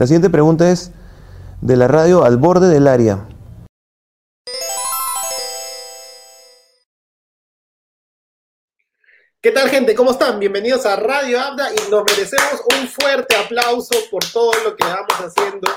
[0.00, 0.92] La siguiente pregunta es
[1.60, 3.28] de la radio al borde del área.
[9.42, 9.94] ¿Qué tal gente?
[9.94, 10.40] ¿Cómo están?
[10.40, 15.12] Bienvenidos a Radio Abda y nos merecemos un fuerte aplauso por todo lo que vamos
[15.18, 15.70] haciendo.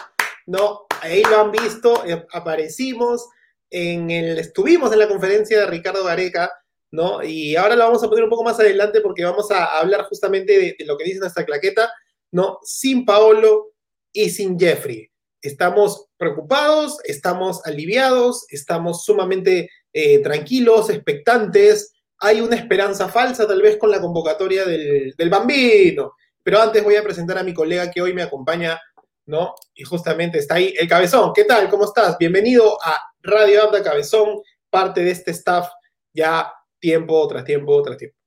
[0.45, 3.27] No, ahí lo han visto, eh, aparecimos
[3.69, 6.49] en el, estuvimos en la conferencia de Ricardo Gareca,
[6.91, 7.21] ¿no?
[7.25, 10.53] Y ahora lo vamos a poner un poco más adelante porque vamos a hablar justamente
[10.53, 11.91] de, de lo que dice nuestra claqueta,
[12.31, 12.59] ¿no?
[12.63, 13.72] Sin Paolo
[14.13, 15.09] y sin Jeffrey.
[15.41, 23.75] Estamos preocupados, estamos aliviados, estamos sumamente eh, tranquilos, expectantes, hay una esperanza falsa tal vez
[23.77, 26.13] con la convocatoria del, del, bambino.
[26.41, 28.79] Pero antes voy a presentar a mi colega que hoy me acompaña,
[29.25, 29.53] ¿no?
[29.73, 31.33] Y justamente está ahí, el Cabezón.
[31.33, 31.69] ¿Qué tal?
[31.69, 32.17] ¿Cómo estás?
[32.17, 35.67] Bienvenido a Radio Abda Cabezón, parte de este staff
[36.13, 38.17] ya tiempo tras tiempo tras tiempo.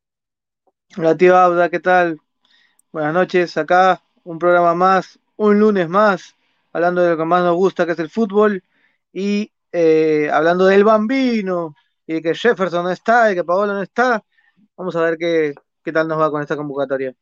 [0.99, 2.19] Hola tío Abda, ¿qué tal?
[2.93, 6.35] Buenas noches, acá un programa más, un lunes más,
[6.73, 8.63] hablando de lo que más nos gusta, que es el fútbol,
[9.13, 11.75] y eh, hablando del bambino,
[12.07, 14.23] y que Jefferson no está, y que Paolo no está.
[14.77, 17.15] Vamos a ver qué, qué tal nos va con esta convocatoria.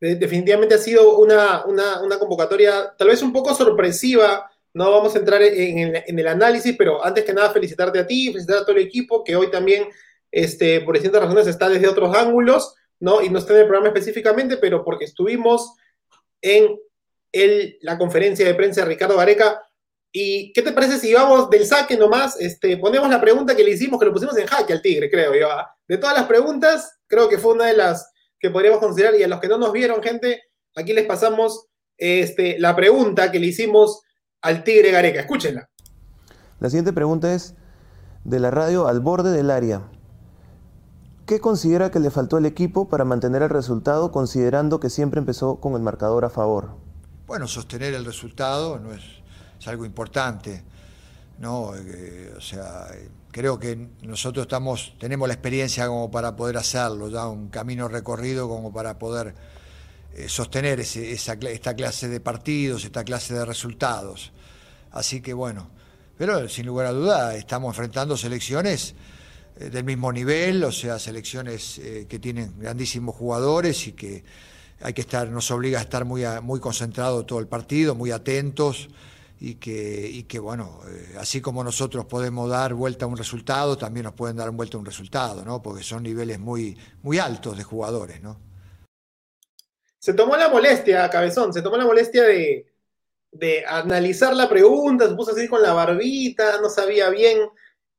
[0.00, 4.48] Definitivamente ha sido una, una, una, convocatoria tal vez un poco sorpresiva.
[4.72, 8.06] No vamos a entrar en, en, en, el análisis, pero antes que nada felicitarte a
[8.06, 9.88] ti, felicitar a todo el equipo que hoy también,
[10.30, 13.20] este, por distintas razones, está desde otros ángulos, ¿no?
[13.22, 15.74] Y no está en el programa específicamente, pero porque estuvimos
[16.40, 16.78] en
[17.32, 19.62] la conferencia de prensa de Ricardo Gareca
[20.12, 22.40] ¿Y qué te parece si vamos del saque nomás?
[22.40, 25.34] Este, ponemos la pregunta que le hicimos, que lo pusimos en jaque al Tigre, creo
[25.34, 25.50] yo.
[25.50, 25.70] ¿ah?
[25.86, 29.14] De todas las preguntas, creo que fue una de las que podríamos considerar.
[29.16, 30.42] Y a los que no nos vieron, gente,
[30.74, 31.66] aquí les pasamos
[31.98, 34.02] este, la pregunta que le hicimos
[34.40, 35.20] al Tigre Gareca.
[35.20, 35.68] Escúchenla.
[36.58, 37.54] La siguiente pregunta es
[38.24, 39.82] de la radio al borde del área.
[41.26, 45.60] ¿Qué considera que le faltó al equipo para mantener el resultado, considerando que siempre empezó
[45.60, 46.87] con el marcador a favor?
[47.28, 49.18] Bueno, sostener el resultado no es
[49.60, 50.62] es algo importante.
[51.38, 51.74] ¿no?
[51.76, 52.86] Eh, o sea,
[53.30, 58.48] creo que nosotros estamos, tenemos la experiencia como para poder hacerlo, ya un camino recorrido
[58.48, 59.34] como para poder
[60.14, 64.32] eh, sostener ese, esa, esta clase de partidos, esta clase de resultados.
[64.90, 65.70] Así que bueno,
[66.16, 68.94] pero sin lugar a duda estamos enfrentando selecciones
[69.60, 74.24] eh, del mismo nivel, o sea, selecciones eh, que tienen grandísimos jugadores y que
[74.80, 78.88] hay que estar, nos obliga a estar muy, muy concentrados todo el partido, muy atentos
[79.40, 83.76] y que, y que bueno, eh, así como nosotros podemos dar vuelta a un resultado,
[83.76, 85.62] también nos pueden dar vuelta a un resultado, ¿no?
[85.62, 88.40] Porque son niveles muy, muy altos de jugadores, ¿no?
[89.98, 92.66] Se tomó la molestia, Cabezón, se tomó la molestia de,
[93.32, 97.38] de analizar la pregunta, se puso así con la barbita, no sabía bien.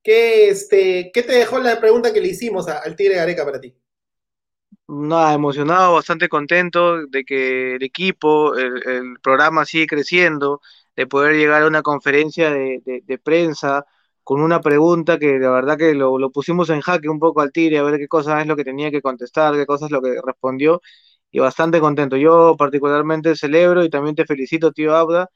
[0.01, 3.75] ¿Qué, este, ¿qué te dejó la pregunta que le hicimos al Tigre Gareca para ti?
[4.91, 10.61] Nada, emocionado, bastante contento de que el equipo, el, el programa sigue creciendo,
[10.95, 13.85] de poder llegar a una conferencia de, de, prensa
[14.23, 17.51] con una pregunta que la verdad que lo, lo, pusimos en jaque un poco al
[17.51, 20.01] Tigre, a ver qué cosa es lo que tenía que contestar, qué cosa es lo
[20.01, 20.81] que respondió,
[21.29, 22.17] y bastante contento.
[22.17, 25.29] Yo particularmente celebro y también te felicito, tío Abda,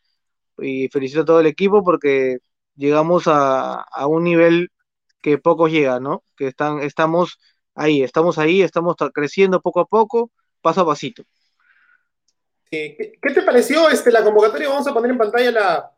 [0.58, 2.38] y felicito a todo el equipo porque
[2.76, 4.70] llegamos a, a un nivel
[5.22, 6.24] que pocos llegan, ¿no?
[6.36, 7.40] Que están, estamos
[7.76, 11.24] ahí, estamos ahí, estamos creciendo poco a poco, paso a pasito.
[12.70, 14.70] ¿Qué, ¿Qué, te pareció este, la convocatoria?
[14.70, 15.92] Vamos a poner en pantalla la,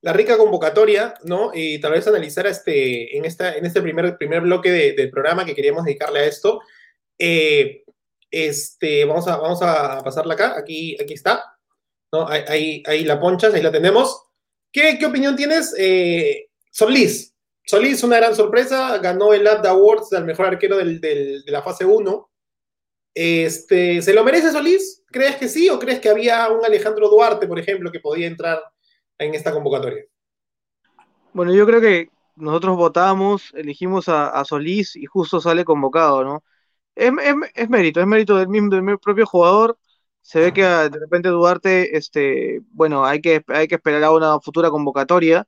[0.00, 1.50] la rica convocatoria, ¿no?
[1.52, 5.44] Y tal vez analizar este, en, esta, en este primer, primer bloque de, del programa
[5.44, 6.60] que queríamos dedicarle a esto.
[7.18, 7.84] Eh,
[8.30, 11.58] este, vamos, a, vamos a pasarla acá, aquí, aquí está,
[12.12, 12.28] ¿no?
[12.28, 14.26] Ahí, ahí, ahí la ponchas, ahí la tenemos.
[14.70, 15.74] ¿Qué, qué opinión tienes?
[15.78, 17.34] Eh, Solís,
[17.66, 22.30] Solís, una gran sorpresa, ganó el Abda Awards al mejor arquero de la fase 1.
[23.12, 25.02] Este, ¿Se lo merece Solís?
[25.08, 28.62] ¿Crees que sí o crees que había un Alejandro Duarte, por ejemplo, que podía entrar
[29.18, 30.04] en esta convocatoria?
[31.32, 36.44] Bueno, yo creo que nosotros votamos, elegimos a, Solís y justo sale convocado, ¿no?
[36.94, 39.76] Es, es, es, mérito, es mérito del mismo del propio jugador.
[40.22, 44.38] Se ve que de repente Duarte, este, bueno, hay que, hay que esperar a una
[44.40, 45.46] futura convocatoria.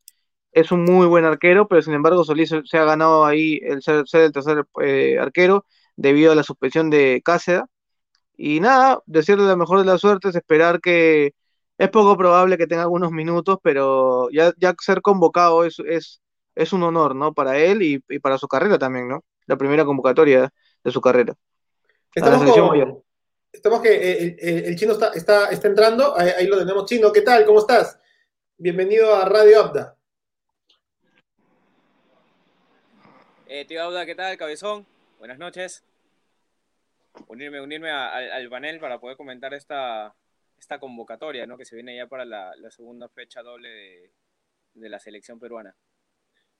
[0.52, 4.04] Es un muy buen arquero, pero sin embargo Solís se ha ganado ahí el ser,
[4.12, 5.66] el tercer eh, arquero
[5.96, 7.64] debido a la suspensión de Cáceres.
[8.36, 11.34] Y nada, decirle la mejor de las suertes, esperar que
[11.76, 16.20] es poco probable que tenga algunos minutos, pero ya, ya ser convocado es, es,
[16.54, 17.34] es un honor, ¿no?
[17.34, 19.24] Para él y, y, para su carrera también, ¿no?
[19.46, 20.52] La primera convocatoria
[20.84, 21.34] de su carrera.
[22.14, 23.02] Estamos, con,
[23.52, 26.84] estamos que el, el, el, chino está, está, está entrando, ahí, ahí, lo tenemos.
[26.86, 27.44] Chino, ¿qué tal?
[27.44, 27.98] ¿Cómo estás?
[28.56, 29.97] Bienvenido a Radio Abda.
[33.48, 34.36] Eh, tío Abda, ¿qué tal?
[34.36, 34.86] Cabezón,
[35.18, 35.82] buenas noches
[37.26, 40.14] unirme, unirme a, al panel para poder comentar esta,
[40.58, 41.56] esta convocatoria, ¿no?
[41.58, 44.10] Que se viene ya para la, segunda fecha doble de,
[44.74, 45.74] de, la selección peruana.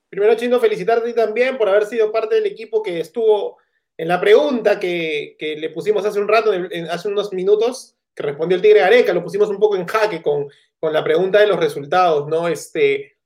[0.09, 3.57] Primero, Chino, felicitarte también por haber sido parte del equipo que estuvo
[3.97, 6.51] en la pregunta que, que le pusimos hace un rato,
[6.89, 10.47] hace unos minutos, que respondió el Tigre Areca, lo pusimos un poco en jaque con,
[10.79, 12.47] con la pregunta de los resultados, ¿no?
[12.47, 13.17] Este,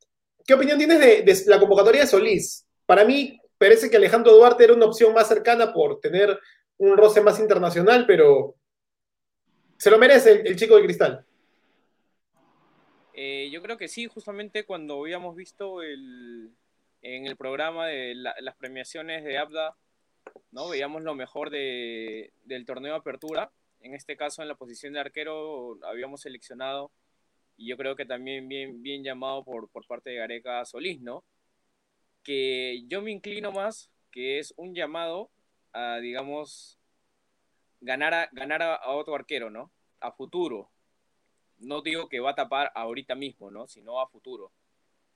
[0.46, 2.68] ¿Qué opinión tienes de, de la convocatoria de Solís?
[2.86, 6.38] Para mí, parece que Alejandro Duarte era una opción más cercana por tener
[6.80, 8.58] un roce más internacional, pero
[9.78, 11.26] se lo merece el, chico de cristal.
[13.14, 16.52] Eh, yo creo que sí, justamente cuando habíamos visto el,
[17.02, 19.78] en el programa de las premiaciones de ABDA,
[20.52, 20.68] ¿no?
[20.68, 23.50] veíamos lo mejor del torneo de apertura.
[23.80, 26.92] En este caso, en la posición de arquero, habíamos seleccionado,
[27.56, 31.24] y yo creo que también bien, bien llamado por, por parte de Gareca Solís, ¿no?
[32.24, 35.32] Que yo me inclino más, que es un llamado
[35.74, 36.80] a, digamos,
[37.82, 39.72] ganar a, ganar a, otro arquero, ¿no?
[40.00, 40.70] A futuro.
[41.58, 43.68] No digo que va a tapar ahorita mismo, ¿no?
[43.68, 44.52] Sino a futuro.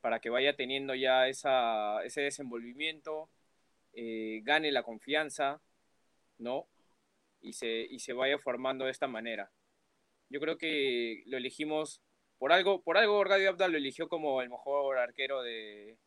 [0.01, 3.29] Para que vaya teniendo ya esa, ese desenvolvimiento,
[3.93, 5.61] eh, gane la confianza,
[6.37, 6.67] ¿no?
[7.41, 9.51] Y se, y se vaya formando de esta manera.
[10.29, 12.01] Yo creo que lo elegimos,
[12.37, 15.97] por algo, por algo lo eligió como el mejor arquero de,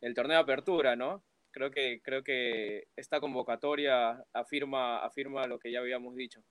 [0.00, 1.24] del torneo de apertura, ¿no?
[1.56, 6.42] creo que, creo que esta convocatoria afirma, afirma lo que ya habíamos dicho.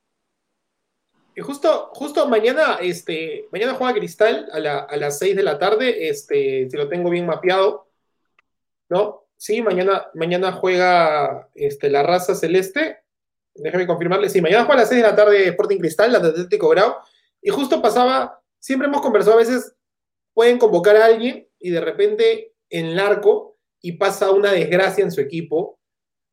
[1.36, 6.68] Y justo, justo mañana, este, mañana juega Cristal a, las 6 de la tarde, este,
[6.68, 7.88] si lo tengo bien mapeado,
[8.89, 9.27] ¿no?
[9.38, 13.03] Sí, mañana, mañana juega este, la raza celeste.
[13.53, 14.30] Déjame confirmarle.
[14.30, 16.95] Sí, mañana juega a las 6 de la tarde Sporting Cristal, la de Atlético Grau.
[17.44, 19.75] Y justo pasaba, siempre hemos conversado, a veces
[20.33, 25.12] pueden convocar a alguien y de repente en el arco y pasa una desgracia en
[25.12, 25.79] su equipo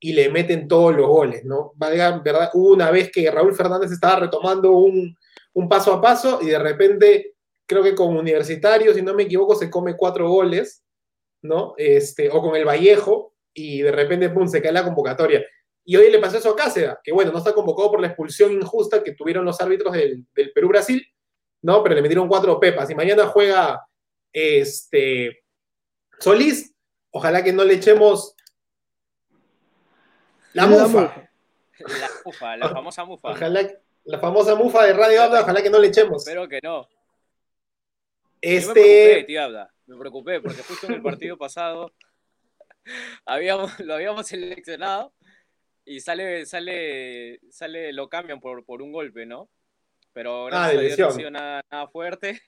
[0.01, 1.73] y le meten todos los goles, ¿no?
[1.77, 2.51] ¿verdad?
[2.55, 5.17] Hubo una vez que Raúl Fernández estaba retomando un,
[5.69, 7.35] paso a paso y de repente,
[7.67, 10.83] creo que con Universitario, si no me equivoco, se come cuatro goles,
[11.43, 11.75] ¿no?
[11.77, 15.45] Este, o con el Vallejo y de repente, pum, se cae la convocatoria.
[15.85, 18.53] Y hoy le pasó eso a Cáceres, que bueno, no está convocado por la expulsión
[18.53, 21.05] injusta que tuvieron los árbitros del, del Perú-Brasil,
[21.63, 21.83] ¿no?
[21.83, 22.91] Pero le metieron cuatro pepas.
[22.91, 23.87] Y mañana juega
[24.33, 25.42] este,
[26.23, 26.73] Solís,
[27.13, 28.35] Ojalá que no le echemos
[30.55, 31.29] la mufa.
[31.79, 33.31] La mufa, la famosa mufa.
[33.31, 33.71] Ojalá,
[34.05, 36.27] la famosa mufa de Radio Abda, ojalá que no le echemos.
[36.27, 36.89] Espero que no.
[38.41, 38.67] Este...
[38.67, 39.75] me preocupé, tío Abda.
[39.87, 41.93] Me preocupé porque justo en el partido pasado
[43.27, 45.13] habíamos, lo habíamos seleccionado
[45.85, 49.51] y sale, sale, sale, lo cambian por, por un golpe, ¿no?
[50.15, 52.41] Pero gracias ah, a Dios no ha sido nada, nada fuerte.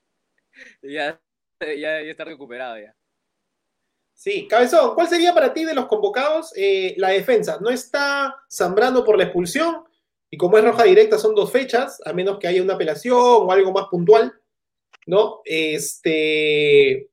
[0.81, 1.21] Y ya,
[1.61, 2.95] ya, ya está recuperado ya.
[4.15, 7.59] Sí, Cabezón, ¿cuál sería para ti de los convocados eh, la defensa?
[7.61, 9.83] No está Zambrano por la expulsión
[10.31, 13.51] y como es roja directa son dos fechas, a menos que haya una apelación o
[13.51, 14.33] algo más puntual,
[15.05, 15.41] ¿no?
[15.43, 17.09] Este,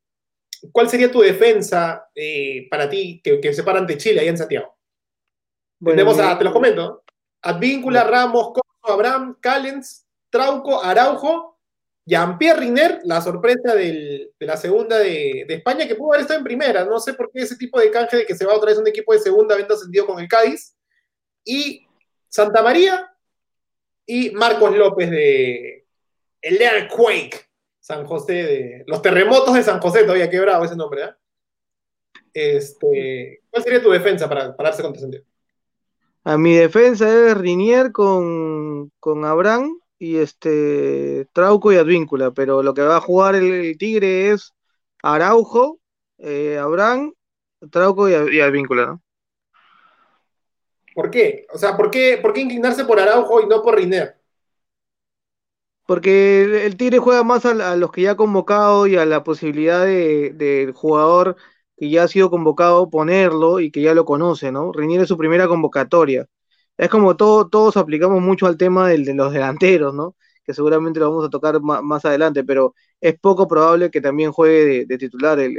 [0.70, 4.76] ¿Cuál sería tu defensa eh, para ti que, se para ante Chile ahí en Santiago?
[5.84, 7.02] Tenemos a, te los comento,
[7.42, 11.51] Advíncula, Ramos, Coso, Abraham, Callens, Trauco, Araujo
[12.04, 16.84] Jean-Pierre Riner, la sorpresa de la segunda de, España, que pudo haber estado en primera.
[16.84, 18.88] No sé por qué ese tipo de canje de que se va otra vez un
[18.88, 20.74] equipo de segunda venta sentido con el Cádiz.
[21.44, 21.86] Y
[22.28, 23.08] Santa María
[24.04, 25.86] y Marcos López de
[26.40, 31.04] el Quake, San José de los terremotos de San José, todavía quebrado ese nombre.
[31.04, 31.10] ¿eh?
[32.34, 35.24] Este, ¿Cuál sería tu defensa para pararse contra Santiago?
[36.24, 42.74] A mi defensa es Rinier con, con Abraham y este Trauco y Advíncula, pero lo
[42.74, 44.52] que va a jugar el, Tigre es
[45.00, 45.78] Araujo,
[46.18, 47.14] eh, Abraham,
[47.70, 49.02] Trauco y, Advíncula, ¿no?
[50.92, 51.46] ¿Por qué?
[51.54, 54.16] O sea, ¿por qué, ¿por qué inclinarse por Araujo y no por Riner?
[55.86, 59.84] Porque el, Tigre juega más a, los que ya ha convocado y a la posibilidad
[59.84, 61.36] del jugador
[61.76, 64.72] que ya ha sido convocado ponerlo y que ya lo conoce, ¿no?
[64.72, 66.26] Rinier es su primera convocatoria
[66.82, 70.16] es como todo, todos aplicamos mucho al tema del, de los delanteros, ¿no?
[70.44, 74.84] Que seguramente lo vamos a tocar más, adelante, pero es poco probable que también juegue
[74.86, 75.54] de, titular el,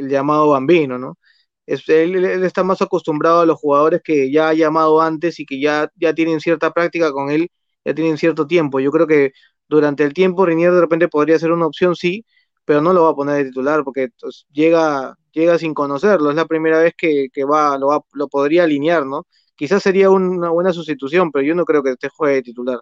[0.00, 1.18] llamado Bambino, ¿no?
[1.66, 5.60] Es, él, está más acostumbrado a los jugadores que ya ha llamado antes y que
[5.60, 7.50] ya, ya tienen cierta práctica con él,
[7.84, 8.80] ya tienen cierto tiempo.
[8.80, 9.32] Yo creo que
[9.68, 12.26] durante el tiempo Rinier de repente podría ser una opción, sí,
[12.66, 16.30] pero no lo va a poner de titular porque pues, llega, llega sin conocerlo.
[16.30, 19.26] Es la primera vez que, va, lo, va, lo podría alinear, ¿no?
[19.60, 22.80] Quizás sería una buena sustitución, pero yo no creo que este juegue titular.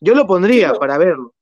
[0.00, 1.34] Yo lo pondría para verlo.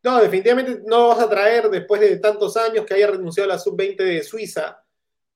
[0.00, 3.58] No, definitivamente no vas a traer después de tantos años que haya renunciado a la
[3.58, 4.80] sub-20 de Suiza,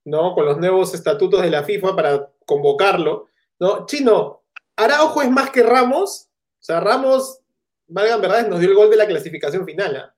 [0.05, 0.37] ¿no?
[0.37, 3.27] Con los nuevos estatutos de la FIFA para convocarlo,
[3.59, 3.87] ¿no?
[3.87, 4.45] Chino,
[4.77, 6.29] ¿Araujo es más que Ramos?
[6.61, 7.41] O sea, Ramos
[7.89, 9.97] valgan verdades, nos dio el gol de la clasificación final.
[9.97, 10.15] ¿ah?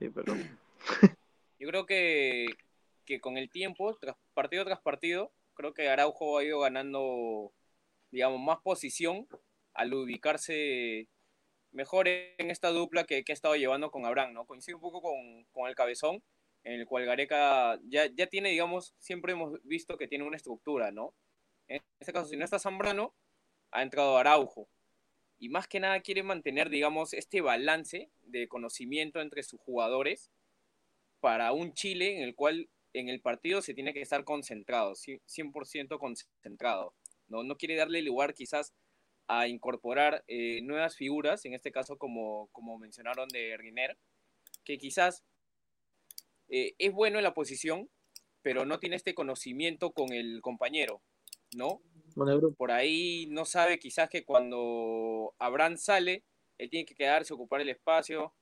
[0.00, 0.34] Sí, pero...
[1.60, 2.46] Yo creo que,
[3.04, 7.52] que con el tiempo, tras partido tras partido, creo que Araujo ha ido ganando,
[8.10, 9.26] digamos, más posición
[9.72, 11.08] al ubicarse
[11.72, 14.46] mejor en esta dupla que, que ha estado llevando con Abraham, ¿no?
[14.46, 16.22] Coincide un poco con, con el cabezón,
[16.62, 20.90] en el cual Gareca ya, ya tiene, digamos, siempre hemos visto que tiene una estructura,
[20.90, 21.14] ¿no?
[21.68, 23.14] En este caso, si no está Zambrano,
[23.70, 24.68] ha entrado Araujo.
[25.38, 30.30] Y más que nada quiere mantener, digamos, este balance de conocimiento entre sus jugadores
[31.20, 35.98] para un Chile en el cual en el partido se tiene que estar concentrado, 100%
[35.98, 36.94] concentrado.
[37.28, 37.42] ¿no?
[37.42, 38.72] no quiere darle lugar quizás
[39.26, 43.98] a incorporar eh, nuevas figuras, en este caso como, como mencionaron de Riner,
[44.64, 45.24] que quizás
[46.48, 47.90] eh, es bueno en la posición,
[48.42, 51.02] pero no tiene este conocimiento con el compañero,
[51.56, 51.80] ¿no?
[52.56, 56.22] Por ahí no sabe quizás que cuando Abraham sale,
[56.58, 58.34] él tiene que quedarse, ocupar el espacio,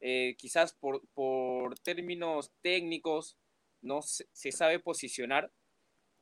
[0.00, 3.36] eh, quizás por, por, términos técnicos
[3.82, 5.50] no se, sabe posicionar,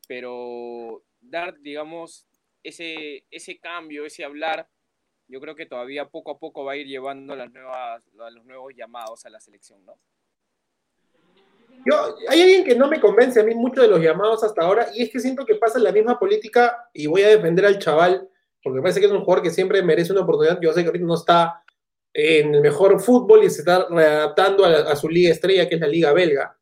[0.09, 2.27] pero dar, digamos,
[2.63, 4.69] ese, ese cambio, ese hablar,
[5.29, 8.73] yo creo que todavía poco a poco va a ir llevando las nuevas, los nuevos
[8.77, 9.99] llamados a la selección, ¿no?
[11.85, 14.89] Yo, hay alguien que no me convence a mí mucho de los llamados hasta ahora,
[14.95, 18.29] y es que siento que pasa la misma política, y voy a defender al chaval,
[18.63, 20.61] porque parece que es un jugador que siempre merece una oportunidad.
[20.61, 21.63] Yo sé que ahorita no está
[22.13, 25.81] en el mejor fútbol y se está readaptando a, a su liga estrella, que es
[25.81, 26.59] la liga belga.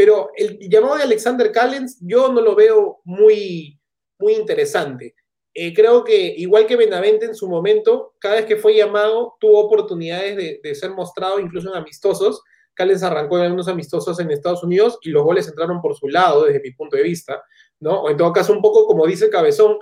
[0.00, 3.78] Pero el llamado de Alexander Callens, yo no lo veo muy,
[4.18, 5.14] muy interesante.
[5.52, 9.60] Eh, creo que, igual que Benavente en su momento, cada vez que fue llamado, tuvo
[9.60, 12.42] oportunidades de, ser mostrado, incluso en amistosos,
[12.72, 16.46] Callens arrancó en algunos amistosos en Estados Unidos y los goles entraron por su lado,
[16.46, 17.42] desde mi punto de vista,
[17.78, 18.00] ¿no?
[18.00, 19.80] O en todo caso, un poco como dice Cabezón,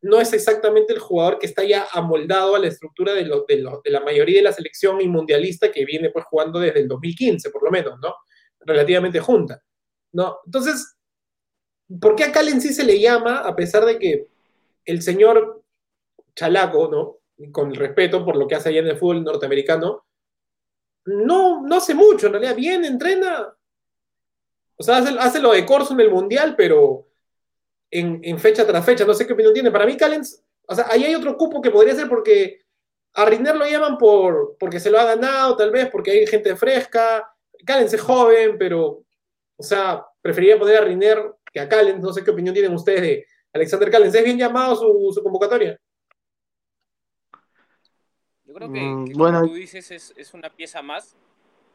[0.00, 4.00] no es exactamente el jugador que está ya amoldado a la estructura de, de la
[4.00, 7.70] mayoría de la selección y mundialista que viene pues jugando desde el 2015, por lo
[7.70, 8.14] menos, ¿no?
[8.68, 9.62] Relativamente junta,
[10.12, 10.40] ¿no?
[10.44, 10.98] Entonces,
[12.00, 14.28] ¿por qué a Callens sí se le llama, a pesar de que
[14.84, 15.62] el señor
[16.34, 17.50] Chalaco, ¿no?
[17.50, 20.04] Con respeto por lo que hace allá en el fútbol norteamericano,
[21.06, 23.54] no, no hace mucho, en realidad, bien, entrena.
[24.76, 27.08] O sea, hace, lo de Corso en el Mundial, pero
[27.90, 29.70] en, en, fecha tras fecha, no sé qué opinión tiene.
[29.70, 32.60] Para mí, Callens, o sea, ahí hay otro cupo que podría ser porque
[33.14, 36.54] a Riner lo llaman por, porque se lo ha ganado, tal vez, porque hay gente
[36.56, 37.28] fresca.
[37.68, 39.04] Callens es joven, pero,
[39.56, 42.00] o sea, preferiría poner a Riner que a Callens.
[42.00, 44.14] No sé qué opinión tienen ustedes de Alexander Callens.
[44.14, 45.78] ¿Es bien llamado su, su convocatoria?
[48.46, 51.14] Yo creo que, que bueno, como tú dices, es, es, una pieza más,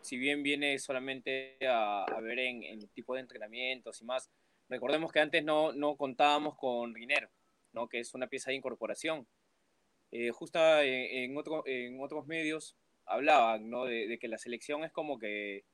[0.01, 4.31] si bien viene solamente a, a ver en, en, tipo de entrenamientos y más.
[4.69, 7.29] Recordemos que antes no, no contábamos con Riner,
[7.71, 7.87] ¿no?
[7.87, 9.27] que es una pieza de incorporación.
[10.09, 13.85] Eh, justo en, en, otro, en, otros medios hablaban ¿no?
[13.85, 15.65] de, de, que la selección es como que,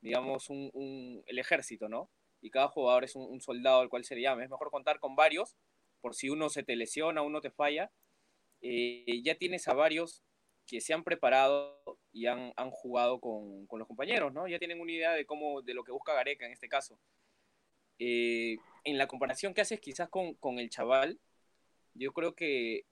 [0.00, 2.10] digamos, un, un, el ejército, ¿no?
[2.40, 4.44] Y cada jugador es un, un soldado al cual se le llama.
[4.44, 5.56] Es mejor contar con varios,
[6.00, 7.90] por si uno se te lesiona, uno te falla,
[8.60, 10.22] eh, ya tienes a varios
[10.66, 11.80] que se han preparado
[12.12, 14.46] y han, han jugado con, con, los compañeros, ¿no?
[14.48, 16.98] Ya tienen una idea de cómo, de lo que busca Gareca en este caso.
[17.98, 21.18] Eh, en la comparación que haces quizás con, con, el chaval,
[21.94, 22.84] yo creo que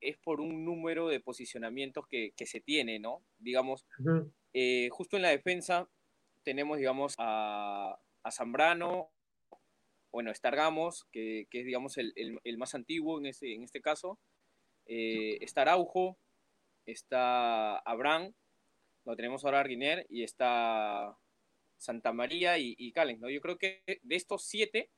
[0.00, 3.22] es por un número de posicionamientos que, que se tiene, ¿no?
[3.38, 3.86] Digamos,
[4.52, 5.88] eh, justo en la defensa
[6.44, 9.10] tenemos, digamos, a, a Zambrano,
[10.12, 13.80] bueno, Estargamos, que, que es, digamos, el, el, el, más antiguo en este, en este
[13.80, 14.18] caso,
[14.86, 16.16] eh, está Araujo,
[16.86, 18.32] está Abraham,
[19.04, 21.16] lo tenemos ahora Arguiner y está
[21.78, 23.28] Santa María y, y Callens, ¿no?
[23.28, 24.90] Yo creo que de estos siete,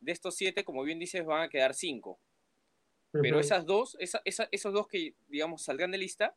[0.00, 2.18] de estos siete, como bien dices, van a quedar cinco.
[3.12, 3.22] Uh -huh.
[3.22, 6.36] Pero esas dos, esa, esa, esos dos que, digamos, salgan de lista,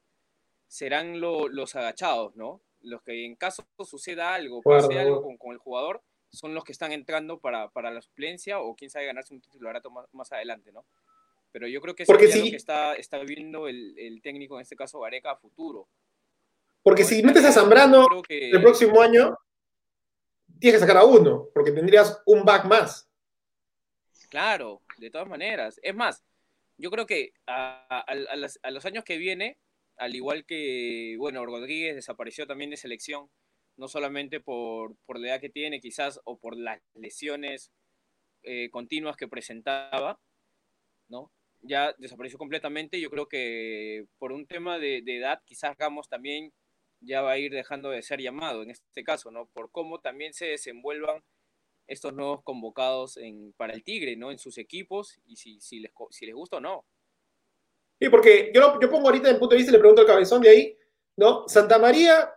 [0.68, 2.62] serán lo, los agachados, ¿no?
[2.88, 6.72] Los que en caso suceda algo, pase algo con, con, el jugador, son los que
[6.72, 10.72] están entrando para, para la suplencia o quién sabe ganarse un titularato más, más adelante,
[10.72, 10.86] ¿no?
[11.52, 12.44] Pero yo creo que Porque es si...
[12.46, 15.88] lo que está, está viendo el, el, técnico, en este caso Gareca, a futuro.
[16.84, 18.52] Porque si metes a Zambrano que...
[18.52, 19.38] el próximo año,
[20.60, 23.10] tienes que sacar a uno, porque tendrías un back más.
[24.30, 25.80] Claro, de todas maneras.
[25.84, 26.24] Es más,
[26.78, 29.58] yo creo que a, a, a, las, a los años que viene,
[29.98, 33.30] al igual que, bueno, Rodríguez desapareció también de selección,
[33.76, 37.72] no solamente por, por la edad que tiene, quizás, o por las lesiones
[38.44, 40.20] eh, continuas que presentaba,
[41.10, 41.32] ¿no?
[41.62, 43.00] ya desapareció completamente.
[43.00, 46.54] Yo creo que por un tema de, de, edad, quizás Ramos también
[47.02, 49.48] ya va a ir dejando de ser llamado en este caso, ¿no?
[49.48, 51.24] Por cómo también se desenvuelvan
[51.88, 54.32] estos nuevos convocados en, para el Tigre, ¿no?
[54.32, 56.86] En sus equipos y si, si, les, si les gusta o no.
[58.00, 60.42] Sí, porque yo, yo pongo ahorita en punto de vista y le pregunto al cabezón
[60.42, 60.78] de ahí,
[61.18, 61.48] ¿no?
[61.48, 62.32] Santa María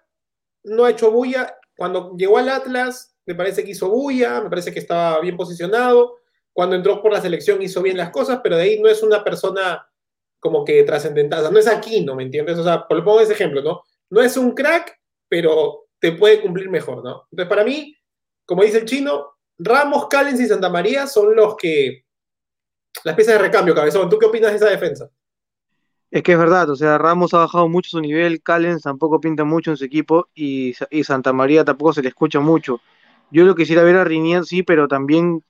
[0.65, 1.57] no ha hecho bulla.
[1.77, 6.17] Cuando llegó al Atlas, me parece que hizo bulla, me parece que estaba bien posicionado.
[6.53, 9.23] Cuando entró por la selección hizo bien las cosas, pero de ahí no es una
[9.23, 9.87] persona
[10.41, 11.41] como que trascendental.
[11.41, 12.15] O sea, no es aquí, ¿no?
[12.17, 12.59] ¿Me entiendes?
[12.59, 13.83] O sea, lo pongo ese ejemplo, ¿no?
[14.09, 14.99] No es un crack,
[15.29, 17.27] pero te puede cumplir mejor, ¿no?
[17.31, 17.95] Entonces, para mí,
[18.47, 22.05] como dice el chino, Ramos, Callens y Santa María son los que.
[23.05, 24.09] Las piezas de recambio, cabezón.
[24.11, 25.09] ¿Tú qué opinas de esa defensa?
[26.11, 29.45] Es que es verdad, o sea, Ramos ha bajado mucho su nivel, Callens tampoco pinta
[29.45, 32.81] mucho en su equipo y, y Santa María tampoco se le escucha mucho.
[33.31, 35.45] Yo lo quisiera ver a Rinier, sí, pero también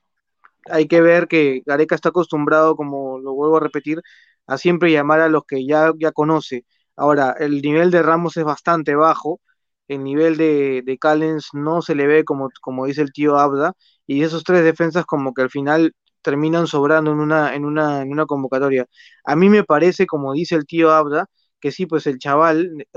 [0.69, 4.01] hay que ver que Gareca está acostumbrado, como lo vuelvo a repetir,
[4.47, 6.65] a siempre llamar a los que ya, ya conoce.
[6.97, 9.41] Ahora, el nivel de Ramos es bastante bajo,
[9.87, 13.73] el nivel de, de Callens no se le ve como, como dice el tío Abda,
[14.07, 18.11] y esos tres defensas como que al final terminan sobrando en una, en una, en
[18.11, 18.87] una convocatoria.
[19.25, 21.27] A mí me parece, como dice el tío Abda,
[21.59, 22.87] que sí, pues el chaval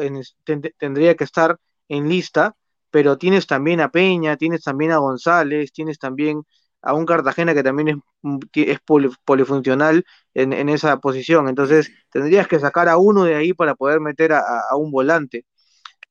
[0.79, 2.57] tendría que estar en lista,
[2.91, 6.43] pero tienes también a Peña, tienes también a González, tienes también
[6.83, 8.39] a un Cartagena que también es, mm,
[9.25, 10.05] polifuncional
[10.35, 11.49] en, esa posición.
[11.49, 14.41] Entonces, tendrías que sacar a uno de ahí para poder meter a,
[14.71, 15.45] a un volante.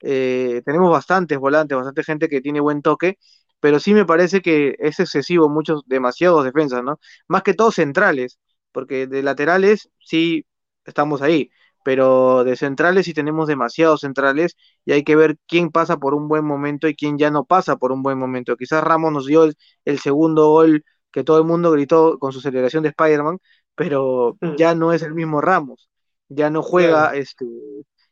[0.02, 3.18] Eh, tenemos bastantes volantes, bastante gente que tiene buen toque,
[3.64, 7.00] pero sí me parece que es excesivo, muchos, demasiados defensas, ¿no?
[7.30, 8.38] Más que todos centrales,
[8.74, 10.46] porque de laterales sí
[10.84, 11.50] estamos ahí,
[11.86, 16.28] pero de centrales sí tenemos demasiados centrales y hay que ver quién pasa por un
[16.28, 18.58] buen momento y quién ya no pasa por un buen momento.
[18.58, 19.46] Quizás Ramos nos dio
[19.86, 23.38] el, segundo gol que todo el mundo gritó con su celebración de Spider-Man,
[23.76, 24.56] pero mm.
[24.58, 25.90] ya no es el mismo Ramos,
[26.28, 27.46] ya no juega, este,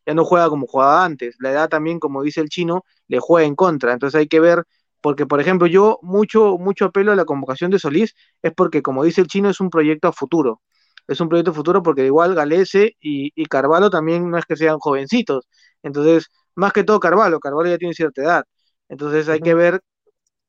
[0.06, 1.36] ya no juega como jugaba antes.
[1.40, 3.92] La edad también, como dice el chino, le juega en contra.
[3.92, 4.64] Entonces hay que ver
[5.02, 9.04] porque por ejemplo yo mucho, mucho apelo a la convocación de Solís es porque como
[9.04, 10.62] dice el chino es un proyecto a futuro,
[11.08, 14.56] es un proyecto a futuro porque igual Galese y, y Carvalho también no es que
[14.58, 15.48] sean jovencitos,
[15.84, 18.44] entonces más que todo Carvalho, Carvalho ya tiene cierta edad,
[18.90, 19.82] entonces hay que ver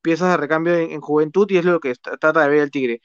[0.03, 3.01] piezas de recambio en, juventud y es lo que trata de ver el Tigre.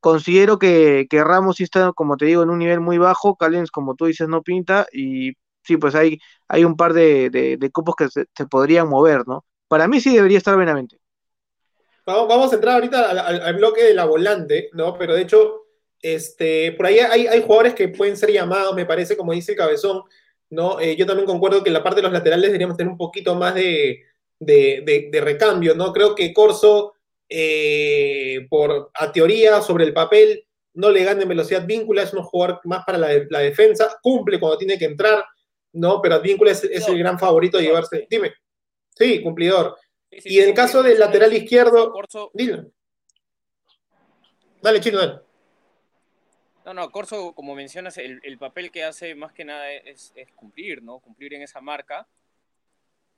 [0.00, 3.70] Considero que, que, Ramos sí está, como te digo, en un nivel muy bajo, Callens,
[3.70, 5.32] como tú dices, no pinta, y
[5.62, 9.44] sí, pues hay, hay un par de, de, cupos que se, se, podrían mover, ¿no?
[9.74, 11.00] Para mí sí debería estar Benavente.
[12.06, 14.96] Vamos, vamos a entrar ahorita al, bloque de la volante, ¿no?
[14.96, 15.64] Pero de hecho,
[16.00, 20.02] este, por ahí hay, hay jugadores que pueden ser llamados, me parece, como dice Cabezón,
[20.48, 20.78] ¿no?
[20.78, 23.34] Eh, yo también concuerdo que en la parte de los laterales deberíamos tener un poquito
[23.34, 24.04] más de,
[24.38, 25.92] de, de, recambio, ¿no?
[25.92, 26.94] Creo que Corso,
[27.28, 32.22] eh, por a teoría, sobre el papel, no le gana en velocidad víncula, es un
[32.22, 35.24] jugador más para la, la, defensa, cumple cuando tiene que entrar,
[35.72, 36.00] ¿no?
[36.00, 38.06] Pero Advíncula es, es el gran favorito de llevarse.
[38.08, 38.34] Dime.
[38.94, 39.76] Sí, cumplidor.
[40.10, 41.90] y en el caso del lateral izquierdo.
[41.90, 42.30] Corso...
[42.32, 42.70] Dile.
[44.62, 45.20] Dale, chino, dale.
[46.64, 50.32] No, no, Corso, como mencionas, el, el papel que hace más que nada es, es,
[50.32, 51.00] cumplir, ¿no?
[51.00, 52.08] Cumplir en esa marca.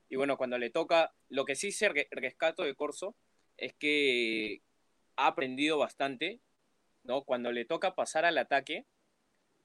[0.09, 3.15] Y bueno, cuando le toca, lo que sí se rescato de Corso
[3.57, 4.63] es que
[5.15, 6.41] ha aprendido bastante,
[7.05, 7.23] ¿no?
[7.23, 8.85] Cuando le toca pasar al ataque,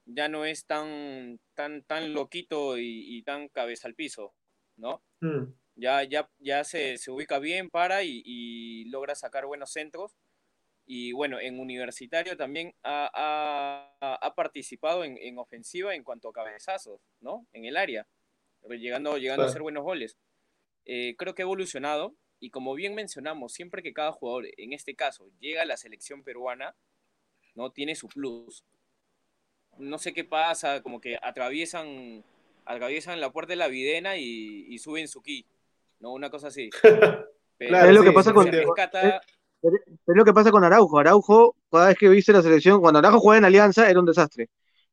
[0.04, 4.34] ya no es tan, tan, tan loquito y, y tan cabeza al piso,
[4.76, 5.02] ¿no?
[5.20, 10.16] Mm ya, ya, ya se, se ubica bien para y, logra sacar buenos centros.
[10.84, 17.00] Y bueno, en universitario también ha, ha, participado en, en, ofensiva en cuanto a cabezazos,
[17.20, 17.46] ¿no?
[17.52, 18.06] En el área,
[18.68, 20.18] llegando, llegando a hacer buenos goles.
[20.84, 24.96] Eh, creo que ha evolucionado y como bien mencionamos, siempre que cada jugador, en este
[24.96, 26.74] caso, llega a la selección peruana,
[27.54, 27.70] ¿no?
[27.70, 28.64] Tiene su plus.
[29.78, 32.24] No sé qué pasa, como que atraviesan,
[32.64, 35.46] atraviesan la puerta de la videna y, y suben su ki.
[36.02, 36.12] ¿No?
[36.12, 36.68] Una cosa así.
[37.58, 38.64] es lo que pasa con es,
[40.06, 40.98] lo que pasa con Araujo.
[40.98, 44.50] Araujo, cada vez que viste la selección, cuando Araujo jugaba en Alianza era un desastre.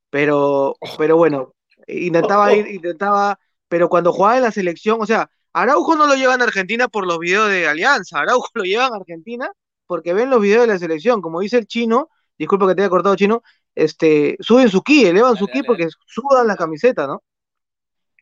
[0.09, 1.55] Pero, pero bueno,
[1.87, 6.41] intentaba ir, intentaba, pero cuando jugaba en la selección, o sea, Araujo no lo llevan
[6.41, 9.51] a Argentina por los videos de Alianza, Araujo lo llevan a Argentina
[9.87, 12.89] porque ven los videos de la selección, como dice el chino, disculpa que te haya
[12.89, 13.41] cortado chino,
[13.73, 17.23] este, suben su ki, elevan su ki porque sudan la camiseta, ¿no?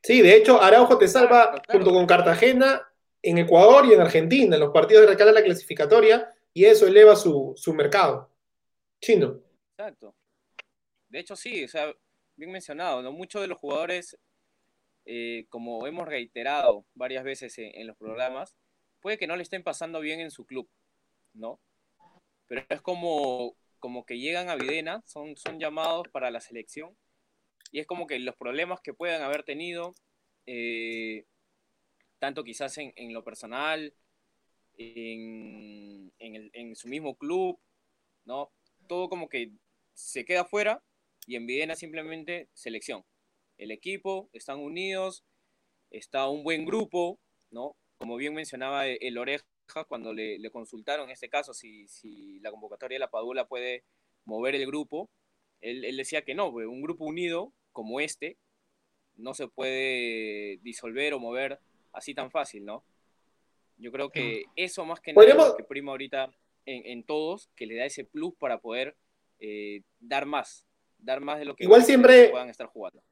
[0.04, 2.88] Sí, de hecho, Araujo te salva junto con Cartagena
[3.22, 7.16] en Ecuador y en Argentina, en los partidos de recala la clasificatoria, y eso eleva
[7.16, 8.32] su, mercado.
[9.02, 9.42] Chino.
[9.78, 10.16] Exacto.
[11.10, 11.94] De hecho, sí, o sea,
[12.36, 13.12] bien mencionado, ¿no?
[13.12, 14.18] Muchos de los jugadores,
[15.06, 18.56] eh, como hemos reiterado varias veces en, en, los programas,
[19.02, 20.70] puede que no le estén pasando bien en su club,
[21.34, 21.60] ¿no?
[22.48, 26.96] Pero es como, como que llegan a Videna, son, son llamados para la selección
[27.72, 29.96] y es como que los problemas que puedan haber tenido,
[30.46, 31.26] eh,
[32.20, 33.94] tanto quizás en, lo personal,
[34.78, 36.12] en,
[36.76, 37.60] su mismo club,
[38.26, 38.52] ¿no?
[38.88, 39.52] Todo como que
[39.94, 40.84] se queda fuera
[41.26, 43.04] Y en Videna simplemente selección.
[43.58, 45.24] El equipo, están unidos,
[45.90, 47.20] está un buen grupo,
[47.52, 47.76] ¿no?
[47.98, 49.46] Como bien mencionaba el Oreja
[49.88, 53.84] cuando le, consultaron en este caso si, si, la convocatoria de la Padula puede
[54.26, 55.10] mover el grupo,
[55.60, 58.38] él, él decía que no, pues, un grupo unido como este
[59.18, 61.60] no se puede disolver o mover
[61.94, 62.84] así tan fácil, ¿no?
[63.78, 66.32] Yo creo que eso más que nada es lo que prima ahorita
[66.66, 68.96] en, todos, que le da ese plus para poder
[69.40, 70.66] eh, dar más,
[70.98, 73.04] dar más de lo que igual siempre puedan estar jugando.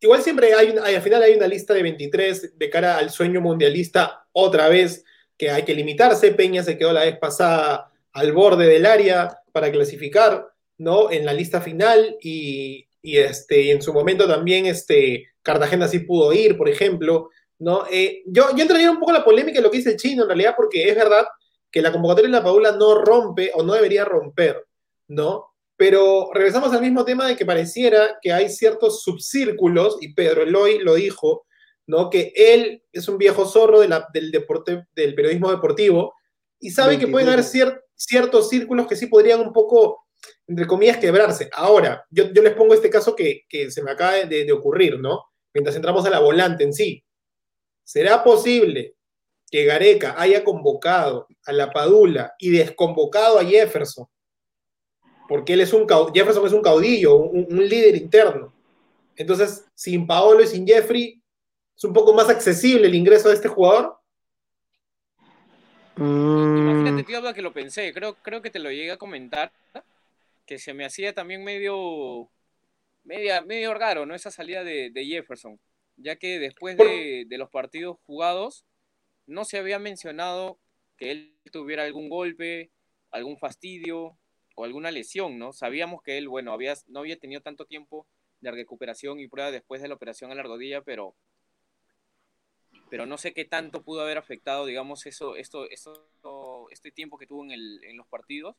[0.00, 3.40] Igual siempre hay, hay, al final hay una lista de 23 de cara al sueño
[3.40, 5.06] mundialista, otra vez
[5.38, 6.32] que hay que limitarse.
[6.32, 11.10] Peña se quedó la vez pasada al borde del área para clasificar, ¿no?
[11.10, 16.32] En la lista final y, y este, en su momento también este, Cartagena sí pudo
[16.32, 17.84] ir, por ejemplo, ¿no?
[17.88, 20.28] Eh, yo, yo entraría un poco la polémica de lo que dice el chino, en
[20.28, 21.24] realidad, porque es verdad
[21.70, 24.66] que la convocatoria de la Paula no rompe o no debería romper,
[25.06, 25.46] ¿no?
[25.76, 30.80] Pero regresamos al mismo tema de que pareciera que hay ciertos subcírculos, y Pedro Eloy
[30.80, 31.46] lo dijo,
[31.86, 32.10] ¿no?
[32.10, 36.12] Que él es un viejo zorro de del, deporte, del periodismo deportivo
[36.58, 37.44] y sabe que pueden haber
[37.94, 40.05] ciertos círculos que sí podrían un poco,
[40.46, 41.50] entre comillas, quebrarse.
[41.52, 45.24] Ahora, yo, les pongo este caso que, se me acaba de, de ocurrir, ¿no?
[45.52, 47.04] Mientras entramos a la volante en sí.
[47.84, 48.94] ¿Será posible
[49.50, 54.06] que Gareca haya convocado a la Padula y desconvocado a Jefferson?
[55.28, 58.52] Porque él es un Jefferson es un caudillo, un, un líder interno.
[59.16, 61.22] Entonces, sin Paolo y sin Jeffrey,
[61.76, 63.98] es un poco más accesible el ingreso de este jugador.
[65.96, 66.58] Mm.
[66.58, 67.92] Imagínate, tío, que lo pensé.
[67.92, 69.52] Creo, creo que te lo llegué a comentar.
[70.46, 72.30] Que se me hacía también medio.
[73.04, 74.14] Media, medio raro, ¿no?
[74.14, 75.60] Esa salida de, Jefferson.
[75.96, 78.64] Ya que después de, los partidos jugados,
[79.26, 80.58] no se había mencionado
[80.96, 82.70] que él tuviera algún golpe,
[83.10, 84.18] algún fastidio
[84.56, 85.52] o alguna lesión, ¿no?
[85.52, 88.06] Sabíamos que él, bueno, había, no había tenido tanto tiempo
[88.40, 91.16] de recuperación y prueba después de la operación a la rodilla, pero
[92.88, 96.08] pero no sé qué tanto pudo haber afectado, digamos, eso, esto, esto,
[96.70, 98.56] este tiempo que tuvo en, el, en los partidos.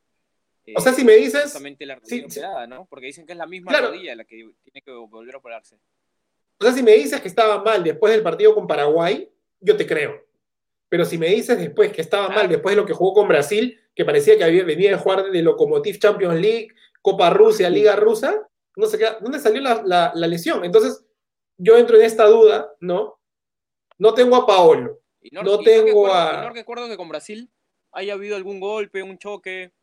[0.76, 1.54] O sea, si me dices...
[1.80, 2.86] La rodilla ¿no?
[2.90, 5.78] Porque dicen que es la misma rodilla la que tiene que volver a operarse.
[6.60, 9.86] O sea, si me dices que estaba mal después del partido con Paraguay, yo te
[9.86, 10.26] creo.
[10.90, 13.80] Pero si me dices después que estaba mal después de lo que jugó con Brasil,
[13.96, 16.70] que parecía que había, venía de jugar de Lokomotiv Champions League,
[17.02, 20.64] Copa Rusia, Liga Rusa, no sé qué, ¿dónde salió la, la, la lesión?
[20.64, 21.04] Entonces,
[21.58, 23.20] yo entro en esta duda, ¿no?
[23.98, 25.00] No tengo a Paolo.
[25.32, 26.44] no, tengo a.
[26.44, 27.50] no recuerdo que con Brasil
[27.92, 29.74] haya habido algún golpe, un choque.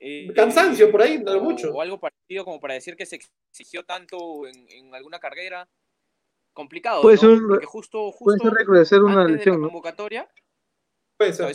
[0.00, 1.72] Eh, Cansancio por ahí, no mucho.
[1.72, 3.18] O algo parecido como para decir que se
[3.50, 5.68] exigió tanto en, alguna carrera.
[6.52, 7.02] Complicado.
[7.02, 9.60] Puede ser, Porque justo, justo puede ser una lesión.
[9.60, 10.28] convocatoria.
[11.16, 11.54] Puede ser.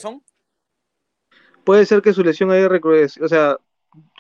[1.63, 3.25] Puede ser que su lesión haya recrudecido.
[3.25, 3.57] O sea,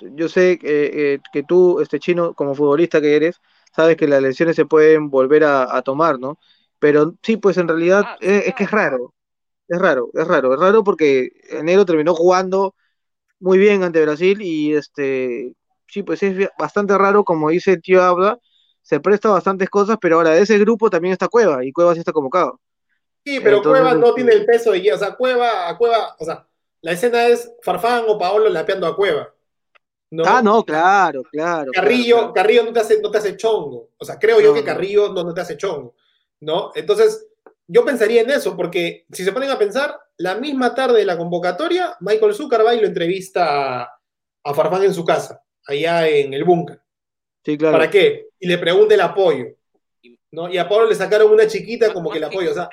[0.01, 3.41] yo sé que, eh, que tú, este chino, como futbolista que eres,
[3.73, 6.37] sabes que las lesiones se pueden volver a tomar, ¿no?
[6.83, 9.13] Pero sí, pues en realidad ah, es, que es raro.
[9.69, 12.75] Es raro, es raro, es raro porque enero terminó jugando
[13.39, 15.53] muy bien ante Brasil y este
[15.87, 18.39] sí, pues es bastante raro, como dice el tío Habla,
[18.81, 21.99] se presta bastantes cosas, pero ahora de ese grupo también está Cueva y Cueva sí
[21.99, 22.59] está convocado.
[23.25, 26.47] Sí, pero Cueva no tiene el peso de o sea, Cueva, a Cueva, o sea,
[26.81, 29.33] la escena es Farfán o Paolo lapeando a Cueva.
[30.25, 31.71] Ah, no, claro, claro.
[31.73, 33.89] Carrillo, Carrillo no te hace, no te hace chongo.
[33.97, 35.95] O sea, creo yo que Carrillo no, no te hace chongo.
[36.43, 36.71] ¿no?
[36.75, 37.27] Entonces,
[37.67, 41.17] yo pensaría en eso, porque si se ponen a pensar, la misma tarde de la
[41.17, 46.81] convocatoria, Michael Zuckerberg lo entrevista a, Farfán en su casa, allá en el búnker.
[47.43, 47.77] Sí, claro.
[47.77, 48.27] ¿Para qué?
[48.39, 49.47] Y le pregunta el apoyo.
[50.31, 50.49] ¿no?
[50.49, 52.69] Y a Pablo le sacaron una chiquita como que el apoyo, o sea.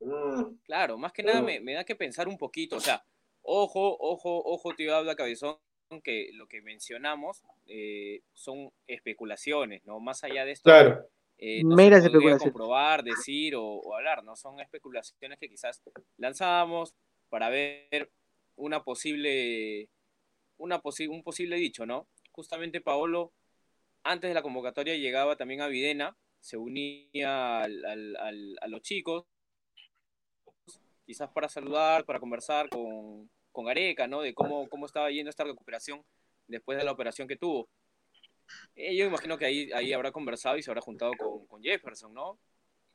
[0.00, 0.58] Mm.
[0.64, 3.02] Claro, más que nada me, da que pensar un poquito, o sea,
[3.42, 5.56] ojo, ojo, ojo, tío habla cabezón,
[6.04, 10.00] que lo que mencionamos eh, son especulaciones, ¿no?
[10.00, 11.08] Más allá de esto, claro.
[11.38, 14.34] Eh, no se comprobar, decir o, hablar, ¿no?
[14.34, 15.80] Son especulaciones que quizás
[16.16, 16.94] lanzamos
[17.28, 18.10] para ver
[18.56, 19.88] una posible,
[20.56, 22.08] una un posible dicho, ¿no?
[22.32, 23.32] Justamente Paolo,
[24.02, 29.24] antes de la convocatoria, llegaba también a Videna, se unía a los chicos,
[31.06, 34.22] quizás para saludar, para conversar con, con Areca, ¿no?
[34.22, 36.04] De cómo, cómo estaba yendo esta recuperación
[36.48, 37.68] después de la operación que tuvo.
[38.74, 42.12] Eh, yo imagino que ahí, ahí habrá conversado y se habrá juntado con, con Jefferson,
[42.14, 42.38] ¿no?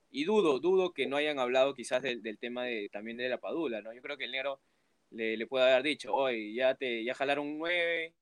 [0.09, 3.39] Y dudo, dudo que no hayan hablado quizás del, del, tema de, también de la
[3.39, 3.93] Padula, ¿no?
[3.93, 4.61] Yo creo que el negro
[5.09, 8.13] le, le puede haber dicho, oye, ya te ya jalaron un 9,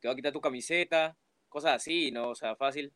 [0.00, 1.16] te va a quitar tu camiseta,
[1.48, 2.30] cosas así, ¿no?
[2.30, 2.92] O sea, fácil.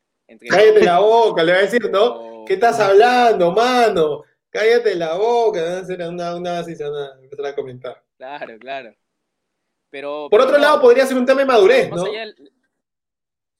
[0.49, 2.45] Cállate la boca, le va a decir, ¿no?
[2.47, 4.23] ¿Qué estás hablando, mano?
[4.49, 8.03] Cállate la boca, va a hacer una, una, así, se van a comentar.
[8.17, 8.95] Claro, claro.
[9.91, 12.05] Pero, Por otro lado, podría ser un tema de madurez, ¿no?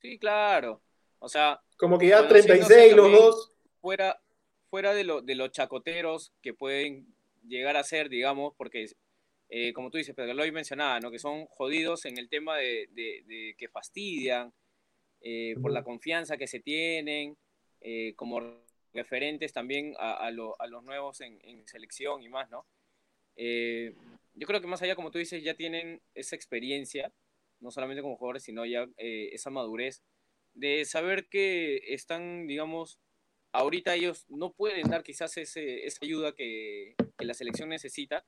[0.05, 0.83] Sí, claro.
[1.19, 1.63] O sea.
[1.79, 3.53] Como que ya 36 los dos.
[3.81, 4.21] Fuera,
[4.69, 7.07] fuera de, lo, de los chacoteros que pueden
[7.47, 8.87] llegar a ser, digamos, porque
[9.49, 11.11] eh, como tú dices, Pedro Loy mencionaba, ¿no?
[11.11, 14.53] que son jodidos en el tema de, de, que fastidian
[15.23, 17.39] eh, por la confianza que se tienen,
[17.81, 18.43] eh, como
[18.93, 22.67] referentes también a, a, los nuevos en, en, selección y más, ¿no?
[23.37, 27.11] yo creo que más allá, como tú dices, ya tienen esa experiencia,
[27.65, 30.05] no solamente como jugadores, sino ya esa madurez
[30.53, 33.01] de saber que están, digamos,
[33.51, 38.25] ahorita ellos no pueden dar quizás ese, esa ayuda que, que la selección necesita,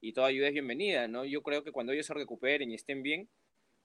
[0.00, 1.24] y toda ayuda es bienvenida, ¿no?
[1.24, 3.28] Yo creo que cuando ellos se recuperen y estén bien,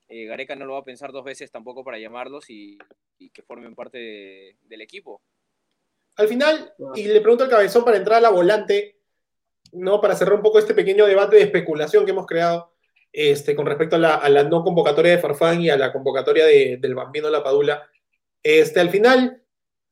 [0.08, 2.78] eh, Gareca no lo va a pensar dos veces tampoco para llamarlos y,
[3.34, 5.22] que formen parte del equipo.
[6.18, 9.00] Al final, y le pregunto al cabezón para entrar a la volante,
[9.72, 10.02] ¿no?
[10.02, 12.73] Para cerrar un poco este pequeño debate de especulación que hemos creado
[13.14, 17.30] este, con respecto a la, no convocatoria de Farfán y a la convocatoria del Bambino
[17.30, 17.88] La Padula.
[18.42, 19.44] Este, al final,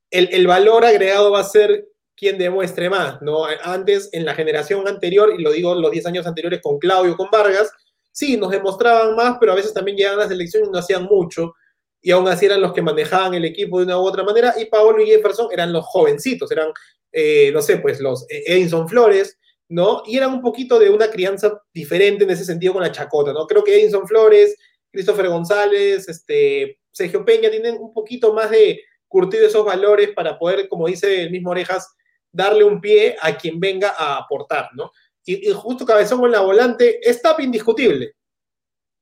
[0.10, 3.46] el, valor agregado va a ser quien demuestre más, ¿no?
[3.64, 7.30] Antes, en la generación anterior, y lo digo los 10 años anteriores con Claudio, con
[7.32, 7.72] Vargas,
[8.12, 11.04] sí, nos demostraban más, pero a veces también llegaban a las elecciones y no hacían
[11.04, 11.54] mucho,
[12.02, 14.66] y aún así eran los que manejaban el equipo de una u otra manera, y
[14.66, 16.70] Paolo y Jefferson eran los jovencitos, eran,
[17.12, 19.38] eh, no sé, pues los Edison Flores,
[19.72, 20.04] ¿no?
[20.06, 23.48] Y eran un poquito de una crianza diferente en ese sentido con la chacota, ¿no?
[23.48, 24.58] Creo que Edison Flores,
[24.92, 30.68] Christopher González, este, Sergio Peña tienen un poquito más de curtido esos valores para poder,
[30.68, 31.96] como dice el mismo Orejas,
[32.34, 34.92] darle un pie a quien venga a aportar, ¿no?
[35.24, 38.14] Y, justo Cabezón con la volante es tap indiscutible.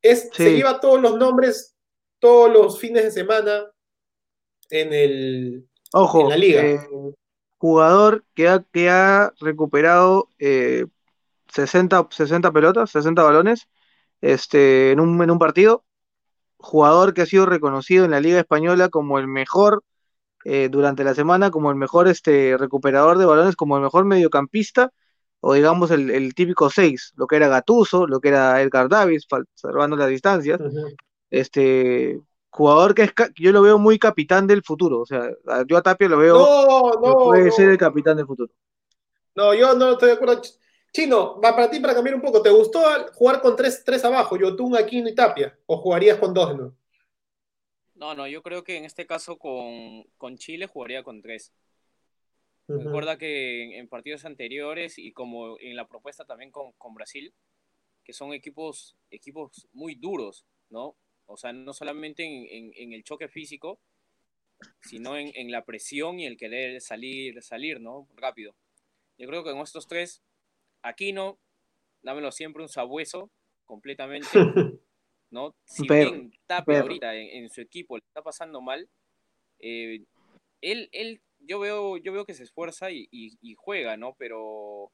[0.03, 1.75] Es, Se lleva todos los nombres
[2.19, 3.71] todos los fines de semana
[4.69, 6.61] en, el, Ojo, en la liga.
[6.63, 6.79] Eh,
[7.59, 13.67] jugador que ha, que ha recuperado 60, eh, 60 pelotas, 60 balones
[14.21, 15.85] este, en, un, en un partido.
[16.57, 19.83] Jugador que ha sido reconocido en la Liga Española como el mejor
[20.45, 24.91] eh, durante la semana como el mejor este, recuperador de balones, como el mejor mediocampista,
[25.41, 29.95] o digamos el, típico 6, lo que era Gatuso, lo que era Edgar Davis, salvando
[29.97, 30.59] las distancias.
[31.29, 32.19] Este
[32.49, 35.29] jugador que es yo lo veo muy capitán del futuro, o sea,
[35.67, 38.51] yo a Tapia lo veo no, no, puede ser el capitán del futuro.
[39.35, 40.41] No, yo no estoy de acuerdo.
[40.91, 42.41] Chino, va para ti para cambiar un poco.
[42.41, 42.81] ¿Te gustó
[43.13, 45.57] jugar con tres, tres abajo, Yotun, Aquino y Tapia?
[45.65, 46.75] ¿O jugarías con dos no?
[47.99, 51.53] No, no, yo creo que en este caso con, Chile jugaría con tres.
[52.67, 57.33] Recuerda que en, partidos anteriores y como en la propuesta también con, Brasil,
[58.03, 60.95] que son equipos, equipos muy duros, ¿no?
[61.29, 63.79] O sea, no solamente en, el choque físico,
[64.81, 68.07] sino en, la presión y el querer salir, salir, ¿no?
[68.15, 68.55] Rápido.
[69.17, 70.23] Yo creo que con estos tres,
[70.81, 71.37] Aquino,
[72.01, 73.29] dámelo siempre un sabueso,
[73.65, 74.27] completamente.
[75.31, 75.55] ¿no?
[75.65, 78.89] Si bien Tapia ahorita en, su equipo le está pasando mal,
[79.59, 80.03] eh,
[80.61, 84.15] él, él, yo veo, yo veo que se esfuerza y, juega, ¿no?
[84.17, 84.91] Pero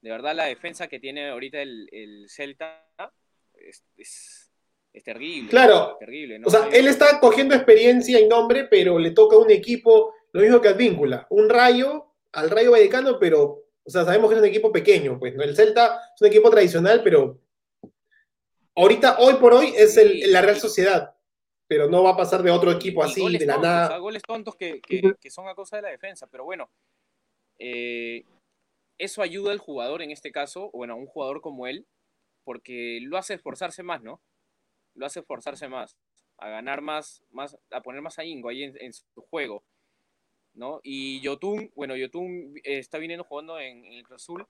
[0.00, 2.84] de verdad la defensa que tiene ahorita el, Celta
[3.96, 4.41] es,
[5.00, 5.48] terrible.
[5.48, 5.96] Claro.
[5.98, 10.14] terrible, O sea, él está cogiendo experiencia y nombre, pero le toca a un equipo,
[10.32, 14.42] lo mismo que Advíncula, un rayo al Rayo Vallecano, pero, o sea, sabemos que es
[14.42, 15.42] un equipo pequeño, pues, ¿no?
[15.42, 17.38] El Celta es un equipo tradicional, pero
[18.74, 21.14] ahorita, hoy por hoy, es el, la Real Sociedad,
[21.66, 23.98] pero no va a pasar de otro equipo así, de la nada.
[23.98, 24.80] goles tontos que,
[25.30, 26.70] son a causa de la defensa, pero bueno,
[27.58, 28.24] eh,
[28.98, 31.86] eso ayuda al jugador en este caso, bueno, a un jugador como él,
[32.44, 34.20] porque lo hace esforzarse más, ¿no?
[34.94, 35.96] Lo hace esforzarse más,
[36.38, 39.64] a ganar más, más a poner más ahínco ahí en, su juego,
[40.54, 40.80] ¿no?
[40.82, 44.46] Y Yotun, bueno, Yotun está viniendo jugando en, en el Cruz Azul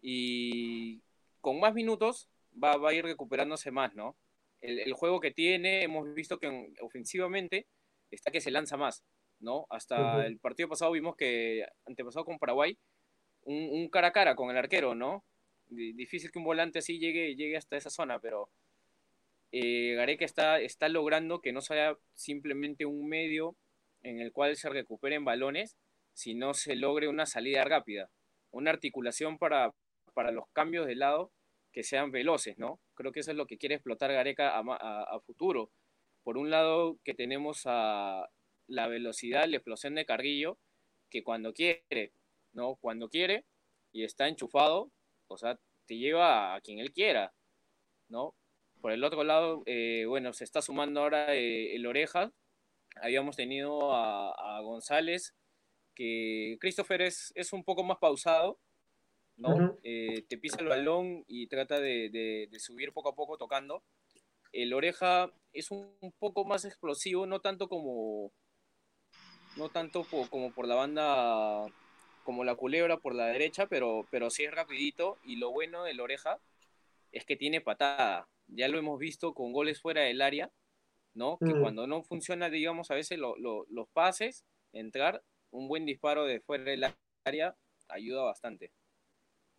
[0.00, 1.00] y
[1.40, 2.28] con más minutos
[2.62, 4.16] va, a ir recuperándose más, ¿no?
[4.60, 7.66] El, juego que tiene, hemos visto que ofensivamente
[8.10, 9.02] está que se lanza más,
[9.38, 9.66] ¿no?
[9.70, 12.76] Hasta el partido pasado vimos que, antepasado con Paraguay,
[13.42, 15.24] un, cara a cara con el arquero, ¿no?
[15.68, 18.50] Difícil que un volante así llegue, llegue hasta esa zona, pero
[19.52, 23.56] eh, Gareca está, está logrando que no sea simplemente un medio
[24.02, 25.76] en el cual se recuperen balones,
[26.14, 28.10] sino se logre una salida rápida,
[28.50, 29.74] una articulación para,
[30.14, 31.32] para los cambios de lado
[31.72, 32.80] que sean veloces, ¿no?
[32.94, 35.70] Creo que eso es lo que quiere explotar Gareca a, futuro.
[36.24, 38.28] Por un lado, que tenemos a
[38.66, 40.58] la velocidad, la explosión de Carguillo,
[41.10, 42.12] que cuando quiere,
[42.52, 42.76] ¿no?
[42.76, 43.44] Cuando quiere
[43.92, 44.90] y está enchufado,
[45.28, 47.32] o sea, te lleva a quien él quiera,
[48.08, 48.34] ¿no?
[48.80, 52.32] Por el otro lado, eh, bueno, se está sumando ahora eh, el Oreja.
[53.02, 55.34] Habíamos tenido a, González,
[55.94, 58.58] que Christopher es, es un poco más pausado,
[59.36, 59.78] ¿no?
[59.82, 63.82] Eh, te pisa el balón y trata de, subir poco a poco tocando.
[64.52, 68.32] el Oreja es un, poco más explosivo, no tanto como
[69.56, 71.66] no tanto como por la banda
[72.24, 76.00] como la culebra por la derecha, pero, pero sí es rapidito y lo bueno del
[76.00, 76.38] Oreja
[77.12, 78.28] es que tiene patada.
[78.52, 80.50] Ya lo hemos visto con goles fuera del área,
[81.14, 81.38] ¿no?
[81.38, 81.60] Que mm.
[81.60, 86.86] cuando no funciona, digamos, a veces los pases, entrar, un buen disparo de fuera del
[87.24, 87.56] área
[87.88, 88.72] ayuda bastante.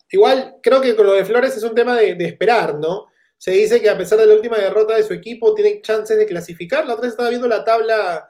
[0.09, 3.07] Igual, creo que con lo de Flores es un tema de, esperar, ¿no?
[3.37, 6.25] Se dice que a pesar de la última derrota de su equipo, tiene chances de
[6.25, 6.85] clasificar.
[6.85, 8.29] La otra vez estaba viendo la tabla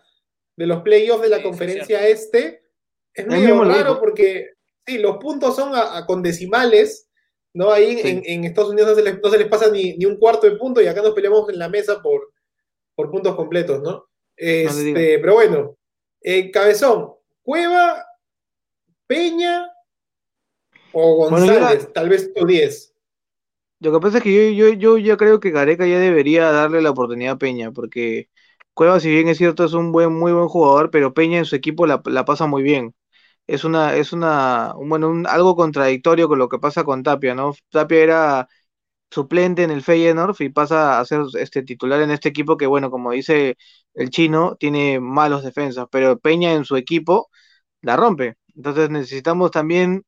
[0.56, 2.70] de los playoffs de la conferencia este.
[3.14, 4.52] Es medio raro porque,
[4.86, 7.10] sí, los puntos son a, con decimales,
[7.54, 7.72] ¿no?
[7.72, 11.02] Ahí en, Estados Unidos no se les, pasa ni, un cuarto de punto y acá
[11.02, 12.32] nos peleamos en la mesa por,
[12.96, 14.06] por puntos completos, ¿no?
[14.36, 15.78] Este, pero bueno,
[16.22, 18.06] eh, Cabezón, Cueva,
[19.08, 19.70] Peña
[20.94, 22.94] o González, tal vez tú 10.
[23.82, 26.82] Lo que pasa es que yo, yo, yo ya creo que Gareca ya debería darle
[26.82, 28.30] la oportunidad a Peña, porque
[28.74, 31.56] Cueva, si bien es cierto, es un buen, muy buen jugador, pero Peña en su
[31.56, 32.94] equipo la, pasa muy bien.
[33.48, 37.54] Es una, es una, bueno, algo contradictorio con lo que pasa con Tapia, ¿no?
[37.70, 38.48] Tapia era
[39.12, 42.92] suplente en el Feyenoord y pasa a ser este titular en este equipo que, bueno,
[42.92, 43.58] como dice
[43.96, 47.30] el chino, tiene malos defensas, pero Peña en su equipo
[47.82, 48.36] la rompe.
[48.56, 50.04] Entonces necesitamos también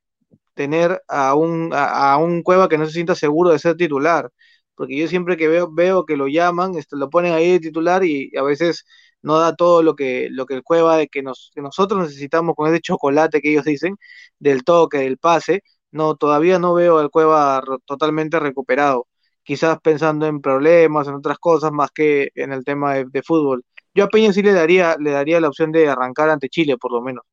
[0.53, 4.29] tener a un, a, un Cueva que no se sienta seguro de ser titular,
[4.75, 8.03] porque yo siempre que veo, veo que lo llaman, este, lo ponen ahí de titular
[8.05, 8.85] y a veces
[9.23, 12.55] no da todo lo que, lo que el Cueva de que, nos, que nosotros necesitamos
[12.55, 13.97] con ese chocolate que ellos dicen,
[14.39, 19.07] del toque, del pase, no, todavía no veo al Cueva totalmente recuperado.
[19.43, 23.63] Quizás pensando en problemas, en otras cosas, más que en el tema de, fútbol.
[23.93, 26.91] Yo a Peña sí le daría, le daría la opción de arrancar ante Chile, por
[26.91, 27.23] lo menos.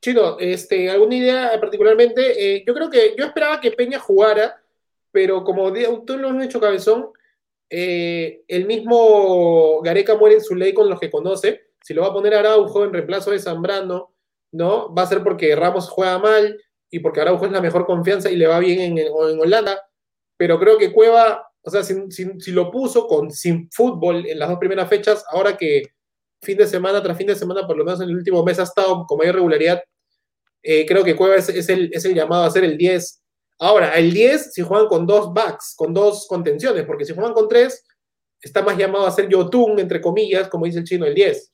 [0.00, 2.56] Chino, este, ¿alguna idea particularmente?
[2.56, 4.62] Eh, yo creo que yo esperaba que Peña jugara,
[5.10, 5.72] pero como
[6.06, 7.10] tú lo has hecho cabezón,
[7.70, 11.68] eh, el mismo Gareca muere en su ley con los que conoce.
[11.82, 14.14] Si lo va a poner Araujo en reemplazo de Zambrano,
[14.52, 14.94] ¿no?
[14.94, 18.36] Va a ser porque Ramos juega mal y porque Araujo es la mejor confianza y
[18.36, 19.80] le va bien en, Holanda.
[20.36, 24.58] Pero creo que Cueva, o sea, si, lo puso con, sin fútbol en las dos
[24.58, 25.82] primeras fechas, ahora que
[26.40, 28.62] fin de semana tras fin de semana, por lo menos en el último mes ha
[28.62, 29.82] estado con mayor regularidad,
[30.62, 33.22] eh, creo que Cueva es, el, es el llamado a ser el 10.
[33.58, 37.48] Ahora, el 10 si juegan con dos backs, con dos contenciones, porque si juegan con
[37.48, 37.84] tres,
[38.40, 41.52] está más llamado a ser Yotun, entre comillas, como dice el chino, el 10.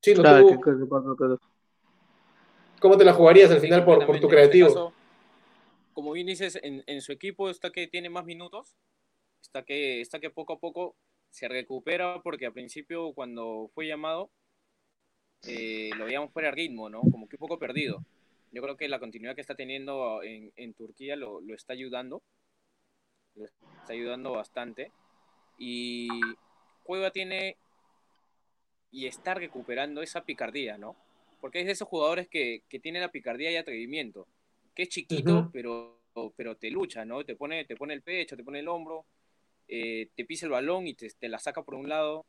[0.00, 0.60] Chino, tú,
[2.80, 4.92] ¿Cómo te la jugarías al final por, tu este creativo?
[5.92, 8.76] como bien dices, en, su equipo está que tiene más minutos,
[9.40, 10.94] está que, está que poco a poco
[11.30, 14.30] se recupera, porque al principio cuando fue llamado
[15.48, 17.00] eh, lo veíamos fuera de ritmo, ¿no?
[17.00, 18.04] Como que un poco perdido.
[18.56, 22.22] Yo creo que la continuidad que está teniendo en, en Turquía lo, lo, está ayudando,
[23.34, 24.92] lo está ayudando bastante.
[25.58, 26.08] Y
[26.82, 27.58] Cueva tiene
[28.90, 30.96] y está recuperando esa picardía, ¿no?
[31.40, 34.26] porque es de esos jugadores que, que tienen la picardía y atrevimiento,
[34.74, 36.00] que es chiquito, pero,
[36.34, 37.24] pero te lucha, ¿no?
[37.24, 39.04] Te pone, te pone el pecho, te pone el hombro,
[39.68, 42.26] eh, te pisa el balón y te, te, la saca por un lado.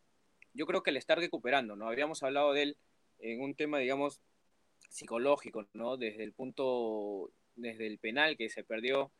[0.53, 1.87] Yo creo que le está recuperando, ¿no?
[1.87, 2.77] Habíamos hablado de él
[3.19, 4.19] en un tema, digamos,
[4.89, 5.97] psicológico, ¿no?
[5.97, 9.11] Desde el punto, desde el penal que se perdió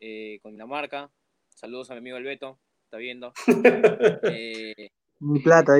[0.00, 1.10] eh, con Dinamarca.
[1.48, 3.32] Saludos a mi amigo El Beto, está viendo.
[4.30, 4.90] eh,
[5.20, 5.74] mi plata.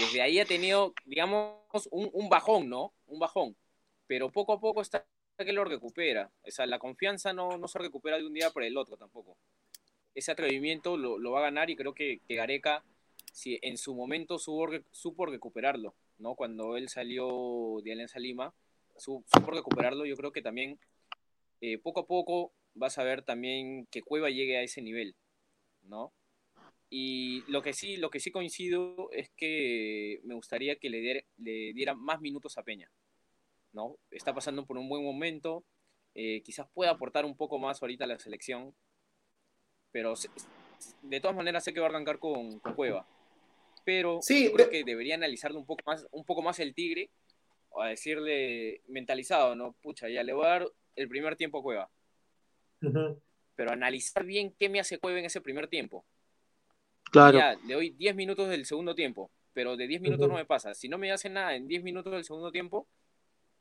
[0.00, 2.92] Desde ahí ha tenido, digamos, un, bajón, ¿no?
[3.06, 3.56] Un bajón.
[4.06, 5.06] Pero poco a poco está
[5.38, 6.30] que lo recupera.
[6.46, 9.36] O sea, la confianza no, no se recupera de un día para el otro tampoco.
[10.14, 12.84] Ese atrevimiento lo, va a ganar y creo que, que Gareca,
[13.32, 16.34] si en su momento supo, supo, recuperarlo, ¿no?
[16.34, 18.52] Cuando él salió de Alianza Lima,
[19.00, 20.78] supo, recuperarlo, yo creo que también
[21.60, 25.16] eh, poco a poco vas a ver también que Cueva llegue a ese nivel,
[25.82, 26.12] ¿no?
[26.88, 31.20] Y lo que sí, lo que sí coincido es que me gustaría que le, diera,
[31.38, 32.90] le diera más minutos a Peña.
[33.72, 33.96] ¿no?
[34.10, 35.64] Está pasando por un buen momento.
[36.14, 38.74] Eh, quizás pueda aportar un poco más ahorita a la selección.
[39.92, 40.14] Pero
[41.02, 43.06] de todas maneras sé que va a arrancar con, Cueva.
[43.84, 47.10] Pero sí, creo que debería analizarlo un poco más, un poco más el Tigre.
[47.70, 49.72] O a decirle mentalizado, ¿no?
[49.80, 51.90] Pucha, ya le voy a dar el primer tiempo a Cueva.
[52.80, 56.04] Pero analizar bien qué me hace Cueva en ese primer tiempo
[57.10, 57.38] Claro.
[57.38, 60.74] Ya, le doy 10 minutos del segundo tiempo, pero de 10 minutos no me pasa.
[60.74, 62.86] Si no me hace nada en 10 minutos del segundo tiempo,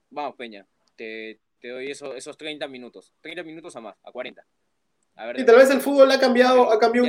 [0.09, 3.11] vamos, Peña, te, te doy eso, esos 30 minutos.
[3.21, 4.45] 30 minutos a más, a 40.
[5.35, 7.07] y tal vez el fútbol ha cambiado, ha cambiado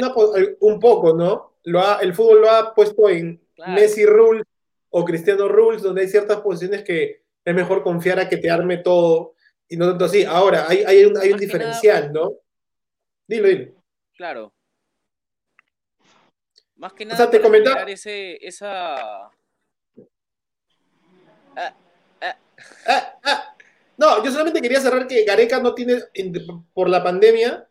[0.60, 1.56] un poco, ¿no?
[1.64, 4.46] Lo ha, el fútbol lo ha puesto en Messi Rules
[4.90, 8.78] o Cristiano Rules, donde hay ciertas posiciones que es mejor confiar a que te arme
[8.78, 9.34] todo
[9.68, 10.24] y no tanto así.
[10.24, 12.32] Ahora, hay, hay un, hay un diferencial, ¿no?
[13.26, 13.72] Dilo, dilo.
[14.16, 14.52] Claro,
[16.76, 19.26] Más que O nada sea, te comentaba- ese, esa...
[19.26, 19.32] Ah,
[21.56, 22.36] ah,
[22.86, 23.56] Ah, ah.
[23.96, 26.32] No, yo solamente quería cerrar que Gareca no tiene, en-
[26.72, 27.68] por la pandemia,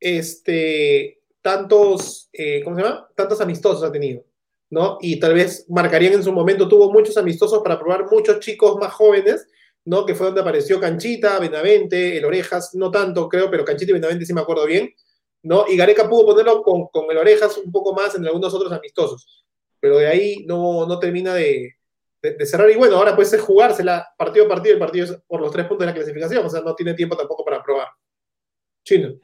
[0.00, 3.08] este, tantos, eh, ¿cómo se llama?
[3.14, 4.24] Tantos amistosos ha tenido,
[4.72, 4.96] ¿no?
[5.02, 8.90] Y tal vez marcarían en su momento, tuvo muchos amistosos para probar muchos chicos más
[8.94, 9.46] jóvenes,
[9.84, 10.06] ¿no?
[10.06, 14.24] Que fue donde apareció Canchita, Benavente, El Orejas, no tanto creo, pero Canchita y Benavente
[14.24, 14.90] sí me acuerdo bien,
[15.42, 15.66] ¿no?
[15.68, 19.44] Y Gareca pudo ponerlo con, con El Orejas un poco más en algunos otros amistosos,
[19.78, 21.74] pero de ahí no, no termina de,
[22.22, 22.70] de, cerrar.
[22.70, 25.66] Y bueno, ahora pues es jugársela partido a partido, el partido es por los tres
[25.66, 27.88] puntos de la clasificación, o sea, no tiene tiempo tampoco para probar.
[28.86, 29.16] Chino.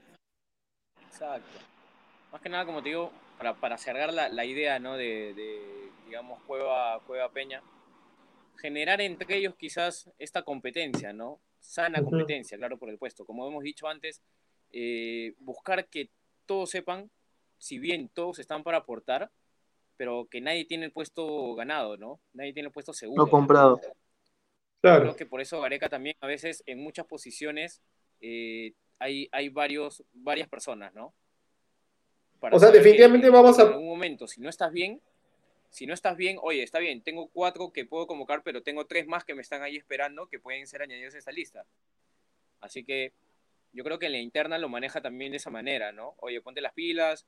[1.11, 1.49] exacto.
[2.31, 4.97] Más que nada, como te digo, para, para cerrar la, la idea, ¿no?
[4.97, 7.63] De, de, digamos, Cueva, Cueva Peña,
[8.57, 11.41] generar entre ellos quizás esta competencia, ¿no?
[11.61, 13.25] Sana competencia, claro, por el puesto.
[13.25, 14.23] Como hemos dicho antes,
[14.73, 16.11] eh, buscar que
[16.47, 17.11] todos sepan,
[17.59, 19.31] si bien todos están para aportar,
[19.97, 22.21] pero que nadie tiene el puesto ganado, ¿no?
[22.33, 23.25] Nadie tiene el puesto seguro.
[23.25, 23.81] No comprado.
[24.81, 25.03] Claro.
[25.03, 27.83] Creo que por eso Gareca también a veces en muchas posiciones
[28.21, 31.15] eh, hay, hay varios, varias personas, ¿no?
[32.41, 35.01] Para O sea, saber que definitivamente vamos a- En algún momento, si no estás bien,
[35.71, 39.07] si no estás bien, oye, está bien, tengo cuatro que puedo convocar, pero tengo tres
[39.07, 41.67] más que me están ahí esperando que pueden ser añadidos a esta lista.
[42.61, 43.13] Así que
[43.73, 46.15] yo creo que en la interna lo maneja también de esa manera, ¿no?
[46.19, 47.27] Oye, ponte las pilas,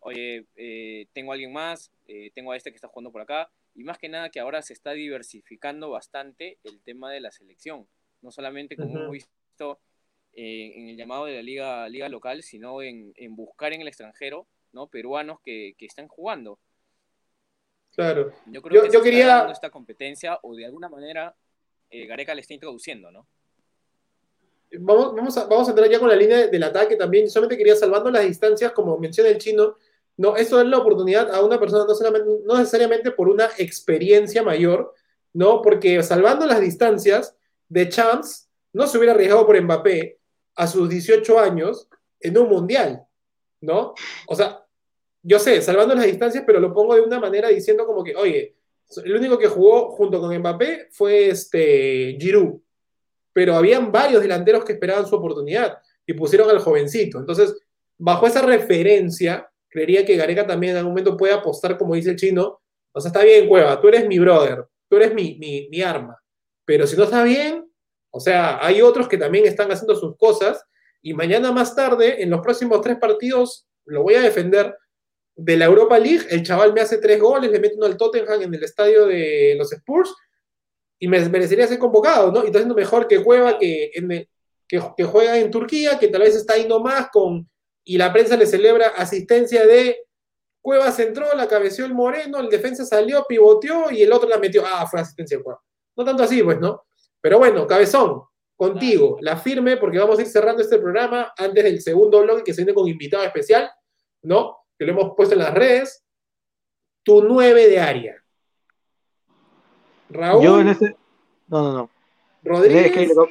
[0.00, 3.50] oye, eh, tengo a alguien más, eh, tengo a este que está jugando por acá,
[3.74, 7.86] y más que nada que ahora se está diversificando bastante el tema de la selección,
[8.22, 8.98] no solamente como Ujú.
[8.98, 9.78] hemos visto
[10.36, 13.88] eh, en el llamado de la liga, liga local, sino en, en buscar en el
[13.88, 14.86] extranjero, ¿no?
[14.86, 16.58] Peruanos que, que están jugando.
[17.94, 18.32] Claro.
[18.46, 21.34] Yo creo Yo- que yo quería- esta competencia o de alguna manera
[21.90, 23.26] eh, Gareca le está introduciendo, ¿no?
[24.78, 27.30] Vamos, vamos, a, vamos a entrar ya con la línea del ataque también.
[27.30, 29.76] Solamente quería salvando las distancias, como menciona el chino.
[30.18, 34.42] No, esto es la oportunidad a una persona, no, solamente, no necesariamente por una experiencia
[34.42, 34.92] mayor,
[35.32, 35.62] ¿no?
[35.62, 37.36] Porque salvando las distancias,
[37.68, 40.15] de Champs no se hubiera arriesgado por Mbappé
[40.56, 41.88] a sus 18 años
[42.20, 43.06] en un mundial,
[43.60, 43.94] ¿no?
[44.26, 44.64] O sea,
[45.22, 48.56] yo sé, salvando las distancias, pero lo pongo de una manera diciendo como que, oye,
[49.04, 52.60] el único que jugó junto con Mbappé fue este Giroud,
[53.32, 57.18] pero habían varios delanteros que esperaban su oportunidad y pusieron al jovencito.
[57.18, 57.54] Entonces,
[57.98, 62.16] bajo esa referencia, creería que Gareca también en algún momento puede apostar, como dice el
[62.16, 62.60] chino,
[62.92, 66.16] o sea, está bien, Cueva, tú eres mi brother, tú eres mi, mi, mi arma,
[66.64, 67.65] pero si no está bien,
[68.16, 70.64] o sea, hay otros que también están haciendo sus cosas
[71.02, 74.74] y mañana más tarde, en los próximos tres partidos, lo voy a defender.
[75.36, 78.40] De la Europa League, el chaval me hace tres goles, le mete uno al Tottenham
[78.40, 80.14] en el estadio de los Spurs
[80.98, 82.42] y me merecería ser convocado, ¿no?
[82.42, 83.90] Y está haciendo mejor que Cueva, que,
[85.04, 87.46] juega en Turquía, que tal vez está ahí nomás con.
[87.84, 90.06] Y la prensa le celebra asistencia de
[90.62, 94.64] Cueva centró, la cabeció el Moreno, el defensa salió, pivoteó y el otro la metió.
[94.66, 95.62] Ah, fue asistencia de Cueva.
[95.94, 96.86] No tanto así, pues, ¿no?
[97.26, 98.22] Pero bueno, Cabezón,
[98.54, 102.54] contigo, la firme, porque vamos a ir cerrando este programa antes del segundo bloque que
[102.54, 103.68] se viene con invitado especial,
[104.22, 104.58] ¿no?
[104.78, 106.04] Que lo hemos puesto en las redes.
[107.02, 108.14] Tu 9 de área.
[110.10, 110.96] Raúl Yo en este.
[111.48, 111.90] No, no, no.
[112.44, 113.28] Rodríguez Es que lo-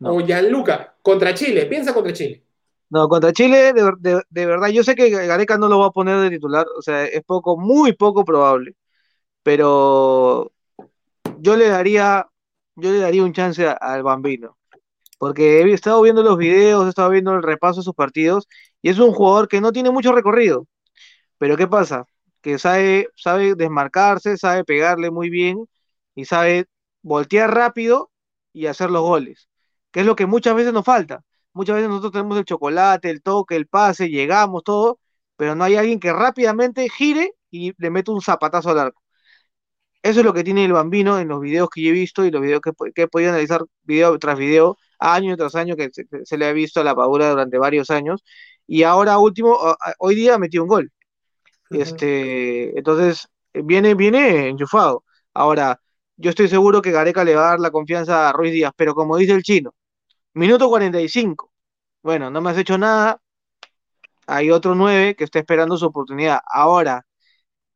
[0.00, 0.14] no.
[0.16, 1.64] o Gianluca contra Chile.
[1.64, 2.44] Piensa contra Chile.
[2.90, 6.20] No, contra Chile, de- de verdad, yo sé que Gareca no lo va a poner
[6.20, 8.74] de titular, o sea, es poco, muy poco probable,
[9.42, 10.52] pero
[11.38, 12.28] yo le daría,
[12.76, 14.58] yo le daría un chance al Bambino,
[15.18, 18.48] porque he estado viendo los videos, he estado viendo el repaso de sus partidos,
[18.82, 20.66] y es un jugador que no tiene mucho recorrido,
[21.38, 22.06] pero ¿qué pasa?
[22.40, 25.66] Que sabe, sabe desmarcarse, sabe pegarle muy bien,
[26.14, 26.66] y sabe
[27.02, 28.10] voltear rápido
[28.52, 29.48] y hacer los goles,
[29.90, 31.22] que es lo que muchas veces nos falta.
[31.54, 34.98] Muchas veces nosotros tenemos el chocolate, el toque, el pase, llegamos, todo,
[35.36, 39.01] pero no hay alguien que rápidamente gire y le mete un zapatazo al arco.
[40.02, 42.30] Eso es lo que tiene el Bambino en los videos que yo he visto y
[42.30, 46.06] los videos que, que he podido analizar video tras video, año tras año, que se,
[46.24, 48.24] se le ha visto a la Padula durante varios años.
[48.66, 49.58] Y ahora último,
[49.98, 50.92] hoy día metió un gol.
[51.70, 55.04] Este, entonces, viene, viene enchufado.
[55.34, 55.80] Ahora,
[56.16, 58.94] yo estoy seguro que Gareca le va a dar la confianza a Ruiz Díaz, pero
[58.94, 59.74] como dice el chino,
[60.34, 61.52] minuto 45.
[62.02, 63.20] Bueno, no me has hecho nada.
[64.26, 66.40] Hay otro 9 que está esperando su oportunidad.
[66.46, 67.04] Ahora,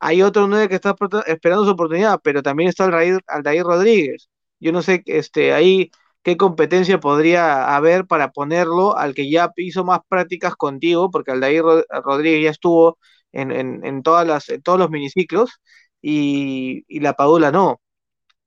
[0.07, 0.95] hay otro 9 que está
[1.27, 4.29] esperando su oportunidad, pero también está Aldair, Aldair Rodríguez.
[4.61, 5.91] Yo no sé este, ahí
[6.23, 11.63] qué competencia podría haber para ponerlo al que ya hizo más prácticas contigo, porque Aldair
[11.63, 12.99] Ro- Rodríguez ya estuvo
[13.33, 15.51] en, en, en todas las, en todos los miniciclos
[16.03, 17.81] y, y la Padula no.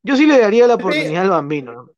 [0.04, 1.74] Yo sí le daría la oportunidad al Bambino.
[1.74, 1.92] ¿no?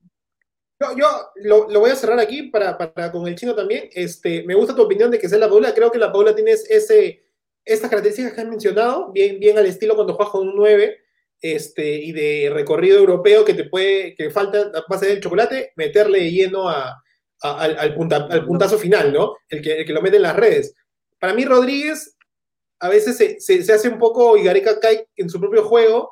[0.80, 3.89] Yo, yo lo, lo voy a cerrar aquí para, para con el chino también.
[3.93, 5.74] Este, me gusta tu opinión de que sea la Paula.
[5.74, 7.24] Creo que la Paula tiene ese,
[7.66, 10.97] estas características que has mencionado, bien, bien al estilo cuando juegas con un 9
[11.41, 16.32] este, y de recorrido europeo que te puede, que falta la base del chocolate, meterle
[16.32, 17.01] lleno a,
[17.41, 19.36] al, puntazo final, ¿no?
[19.49, 20.76] El que, el que lo mete en las redes.
[21.20, 22.16] Para mí, Rodríguez
[22.80, 26.12] a veces se, hace un poco Igareca cae en su propio juego.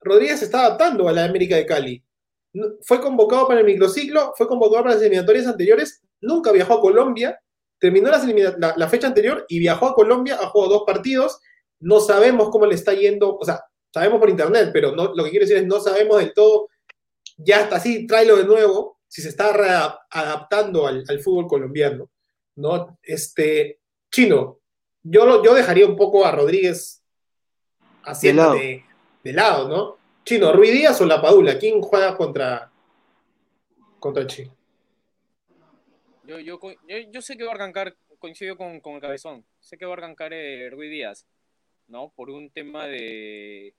[0.00, 2.04] Rodríguez se está adaptando a la América de Cali.
[2.82, 7.40] Fue convocado para el microciclo, fue convocado para las eliminatorias anteriores, nunca viajó a Colombia,
[7.80, 11.40] terminó la, la, fecha anterior y viajó a Colombia, ha jugado dos partidos.
[11.80, 15.30] No sabemos cómo le está yendo, o sea, sabemos por internet, pero no, lo que
[15.30, 16.68] quiero decir es no sabemos del todo.
[17.38, 22.10] Ya está así, tráelo de nuevo, si se está adaptando al, al, fútbol colombiano.
[22.56, 22.98] ¿no?
[23.02, 24.60] Este, Chino,
[25.02, 27.02] yo, yo dejaría un poco a Rodríguez
[28.04, 28.84] haciendo de,
[29.32, 29.68] lado.
[29.68, 29.96] ¿no?
[30.24, 32.70] Chino, Ruiz Díaz o La Padula, ¿quién juega contra,
[33.98, 34.50] contra Chi?
[36.30, 36.60] Yo, yo,
[37.10, 40.32] yo, sé que va a arrancar, coincido con, el cabezón, sé que va a arrancar
[40.32, 41.26] eh, Ruiz Díaz,
[41.88, 42.12] ¿no?
[42.14, 43.74] Por un tema de,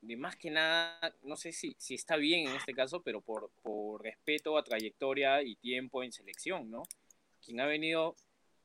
[0.00, 3.50] de más que nada, no sé si, si está bien en este caso, pero por,
[3.64, 6.84] por respeto a trayectoria y tiempo en selección, ¿no?
[7.44, 8.14] Quien ha venido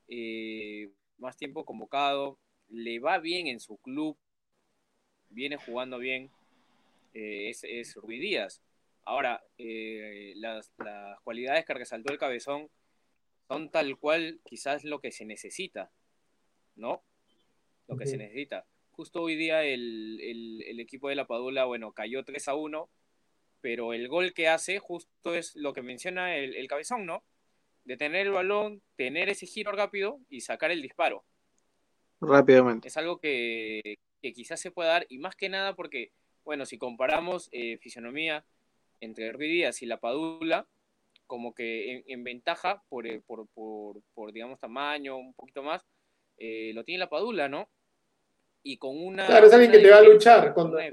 [0.06, 4.16] eh, más tiempo convocado, le va bien en su club,
[5.30, 6.30] viene jugando bien,
[7.14, 8.62] eh, es, es Ruiz Díaz.
[9.06, 10.70] Ahora, eh, las,
[11.24, 12.68] cualidades que resaltó el cabezón
[13.48, 15.90] son tal cual quizás lo que se necesita,
[16.74, 17.02] ¿no?
[17.88, 18.66] Lo que se necesita.
[18.90, 22.90] Justo hoy día el, equipo de la Padula, bueno, cayó 3 a 1,
[23.60, 27.24] pero el gol que hace justo es lo que menciona el, el cabezón, ¿no?
[27.86, 31.24] de tener el balón, tener ese giro rápido y sacar el disparo.
[32.20, 32.88] Rápidamente.
[32.88, 36.10] Es algo que, quizás se pueda dar, y más que nada porque,
[36.44, 38.44] bueno, si comparamos eh, fisionomía
[39.00, 40.66] entre Díaz y la Padula,
[41.26, 45.84] como que en, ventaja eh, por, por, digamos, tamaño, un poquito más,
[46.38, 47.68] eh, lo tiene la Padula, ¿no?
[48.62, 49.26] Y con una...
[49.26, 50.88] Claro, es alguien que te va a luchar contra...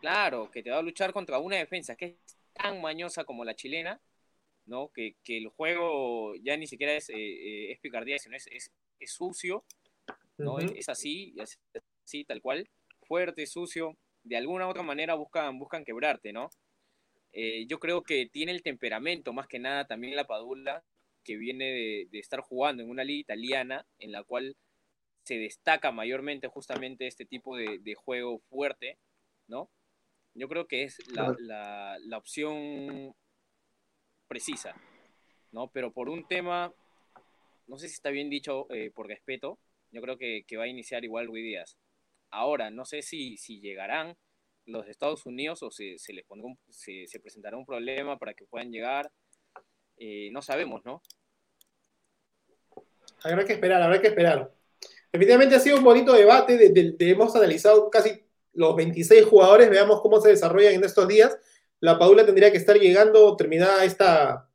[0.00, 3.54] Claro, que te va a luchar contra una defensa que es tan mañosa como la
[3.54, 4.00] chilena,
[4.66, 4.90] ¿no?
[4.92, 8.72] Que, el juego ya ni siquiera es, eh, picardía, sino es,
[9.06, 9.64] sucio,
[10.38, 10.58] ¿no?
[10.58, 11.34] Es así,
[12.04, 12.68] así, tal cual,
[13.02, 16.50] fuerte, sucio, de alguna u otra manera buscan, buscan quebrarte, ¿no?
[17.32, 20.84] Eh, yo creo que tiene el temperamento, más que nada, también la Padula,
[21.24, 24.56] que viene de, estar jugando en una liga italiana en la cual
[25.22, 28.98] se destaca mayormente justamente este tipo de, juego fuerte,
[29.46, 29.70] ¿no?
[30.34, 33.14] Yo creo que es la, la, la opción
[34.26, 34.74] precisa,
[35.52, 35.68] ¿no?
[35.68, 36.72] Pero por un tema,
[37.66, 39.58] no sé si está bien dicho eh, por respeto,
[39.90, 41.76] yo creo que, va a iniciar igual Ruiz Díaz.
[42.32, 44.16] Ahora, no sé si, si llegarán
[44.66, 48.72] los Estados Unidos o se, se les pondrá se, presentará un problema para que puedan
[48.72, 49.10] llegar.
[49.96, 51.02] Eh, no sabemos, ¿no?
[53.22, 54.52] Habrá que esperar, habrá que esperar.
[55.12, 58.24] Definitivamente ha sido un bonito debate, de, hemos analizado casi
[58.54, 61.38] los 26 jugadores, veamos cómo se desarrollan en estos días
[61.82, 64.48] la Padula tendría que estar llegando terminada esta,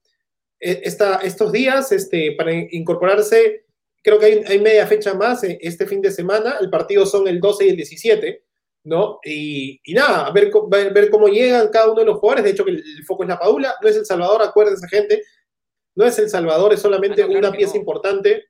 [0.62, 3.66] e, esta, estos días este, para incorporarse.
[4.04, 6.58] Creo que hay, media fecha más eh, este fin de semana.
[6.62, 8.44] El partido son el 12 y el 17,
[8.84, 9.20] ¿no?
[9.24, 12.46] Y, nada, a ver, ver cómo llegan cada uno de los jugadores.
[12.46, 15.24] De hecho, que el, foco es la Padula, no es El Salvador, acuérdense, gente.
[15.96, 18.46] No es El Salvador, es solamente ah, una pieza importante.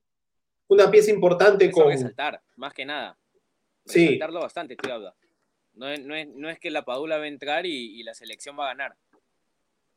[0.68, 1.88] Una pieza importante con.
[1.88, 3.18] resaltar, más que nada.
[3.86, 5.18] Resaltarlo bastante, estoy hablando.
[5.74, 8.70] No es, no es, que la Padula va a entrar y, la selección va a
[8.70, 8.98] ganar.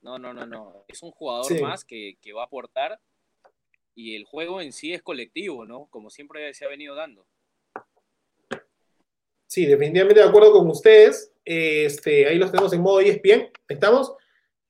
[0.02, 0.84] No, no, no, no.
[0.88, 3.00] Es un jugador más que, va a aportar
[4.00, 5.86] y el juego en sí es colectivo, ¿no?
[5.90, 7.26] Como siempre se ha venido dando.
[9.46, 11.32] Sí, definitivamente de acuerdo con ustedes.
[11.44, 13.50] Este, ahí los tenemos en modo ESPN.
[13.68, 14.14] Estamos.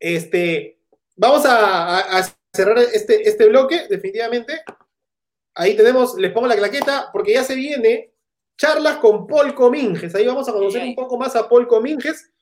[0.01, 0.81] Este,
[1.17, 4.63] vamos a, cerrar este, este bloque, definitivamente.
[5.55, 8.13] Ahí tenemos, les pongo la claqueta, porque ya se viene
[8.59, 10.15] charlas con Paul Cominges.
[10.15, 12.33] Ahí vamos a conocer un poco más a Paul Cominges.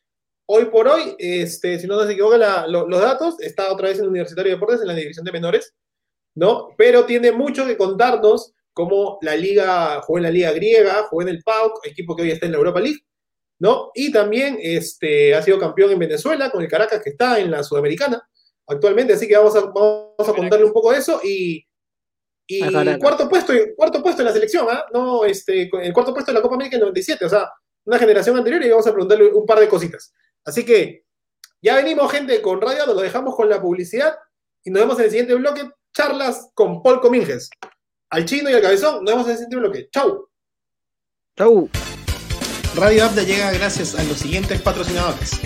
[0.46, 2.40] Hoy por hoy, este, si no se equivocan
[2.72, 5.74] los datos, está otra vez en el Universitario de Deportes, en la división de menores,
[6.38, 6.68] ¿no?
[6.76, 11.28] Pero tiene mucho que contarnos, como la liga, jugó en la liga griega, jugó en
[11.28, 13.00] el PAOK, equipo que hoy está en la Europa League,
[13.58, 13.90] ¿no?
[13.94, 17.62] Y también este, ha sido campeón en Venezuela, con el Caracas, que está en la
[17.62, 18.22] Sudamericana
[18.68, 21.64] actualmente, así que vamos a, vamos a contarle un poco de eso y
[22.50, 22.60] y
[22.98, 24.86] cuarto puesto, cuarto puesto en la selección, ¿ah?
[24.90, 27.52] No, este, el cuarto puesto en la Copa América en 97, o sea,
[27.84, 30.14] una generación anterior y vamos a preguntarle un par de cositas.
[30.46, 31.04] Así que
[31.60, 34.16] ya venimos, gente, con radio, nos lo dejamos con la publicidad
[34.64, 37.50] y nos vemos en el siguiente bloque, charlas con Paul Cominges.
[38.10, 39.88] Al chino y al cabezón, nos vemos en el siguiente bloque.
[39.90, 40.28] ¡Chau!
[41.36, 41.68] ¡Chau!
[42.76, 45.40] Radio Abda llega gracias a los siguientes patrocinadores.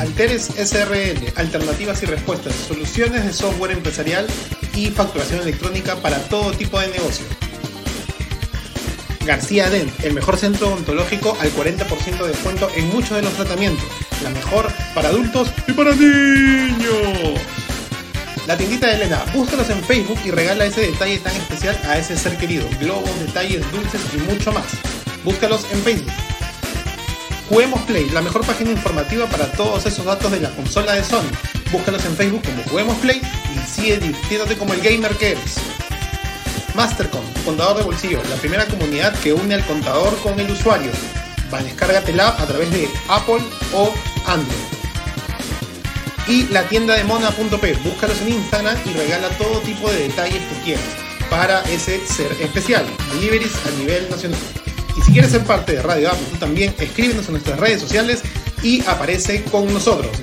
[0.00, 4.26] Alteres SRL, alternativas y respuestas, soluciones de software empresarial
[4.74, 7.24] y facturación electrónica para todo tipo de negocio.
[9.24, 13.86] García Dent, el mejor centro odontológico al 40% de descuento en muchos de los tratamientos.
[14.24, 17.63] La mejor para adultos y para niños.
[18.46, 22.14] La tiendita de Elena, búscalos en Facebook y regala ese detalle tan especial a ese
[22.14, 22.68] ser querido.
[22.78, 24.66] Globos, detalles, dulces y mucho más.
[25.24, 26.12] Búscalos en Facebook.
[27.48, 31.30] Juguemos Play, la mejor página informativa para todos esos datos de la consola de Sony.
[31.72, 33.22] Búscalos en Facebook como Juguemos Play
[33.54, 35.56] y sigue divirtiéndote como el gamer que eres.
[36.74, 40.90] Mastercom, contador de bolsillo, la primera comunidad que une al contador con el usuario.
[41.62, 43.42] Descárgatela a través de Apple
[43.72, 43.94] o
[44.26, 44.73] Android.
[46.26, 50.64] Y la tienda de mona.p, búscalos en Instagram y regala todo tipo de detalles que
[50.64, 50.84] quieras
[51.28, 52.84] para ese ser especial.
[53.14, 54.38] Deliveries a nivel nacional.
[54.96, 58.22] Y si quieres ser parte de Radio Apple, también escríbenos en nuestras redes sociales
[58.62, 60.10] y aparece con nosotros.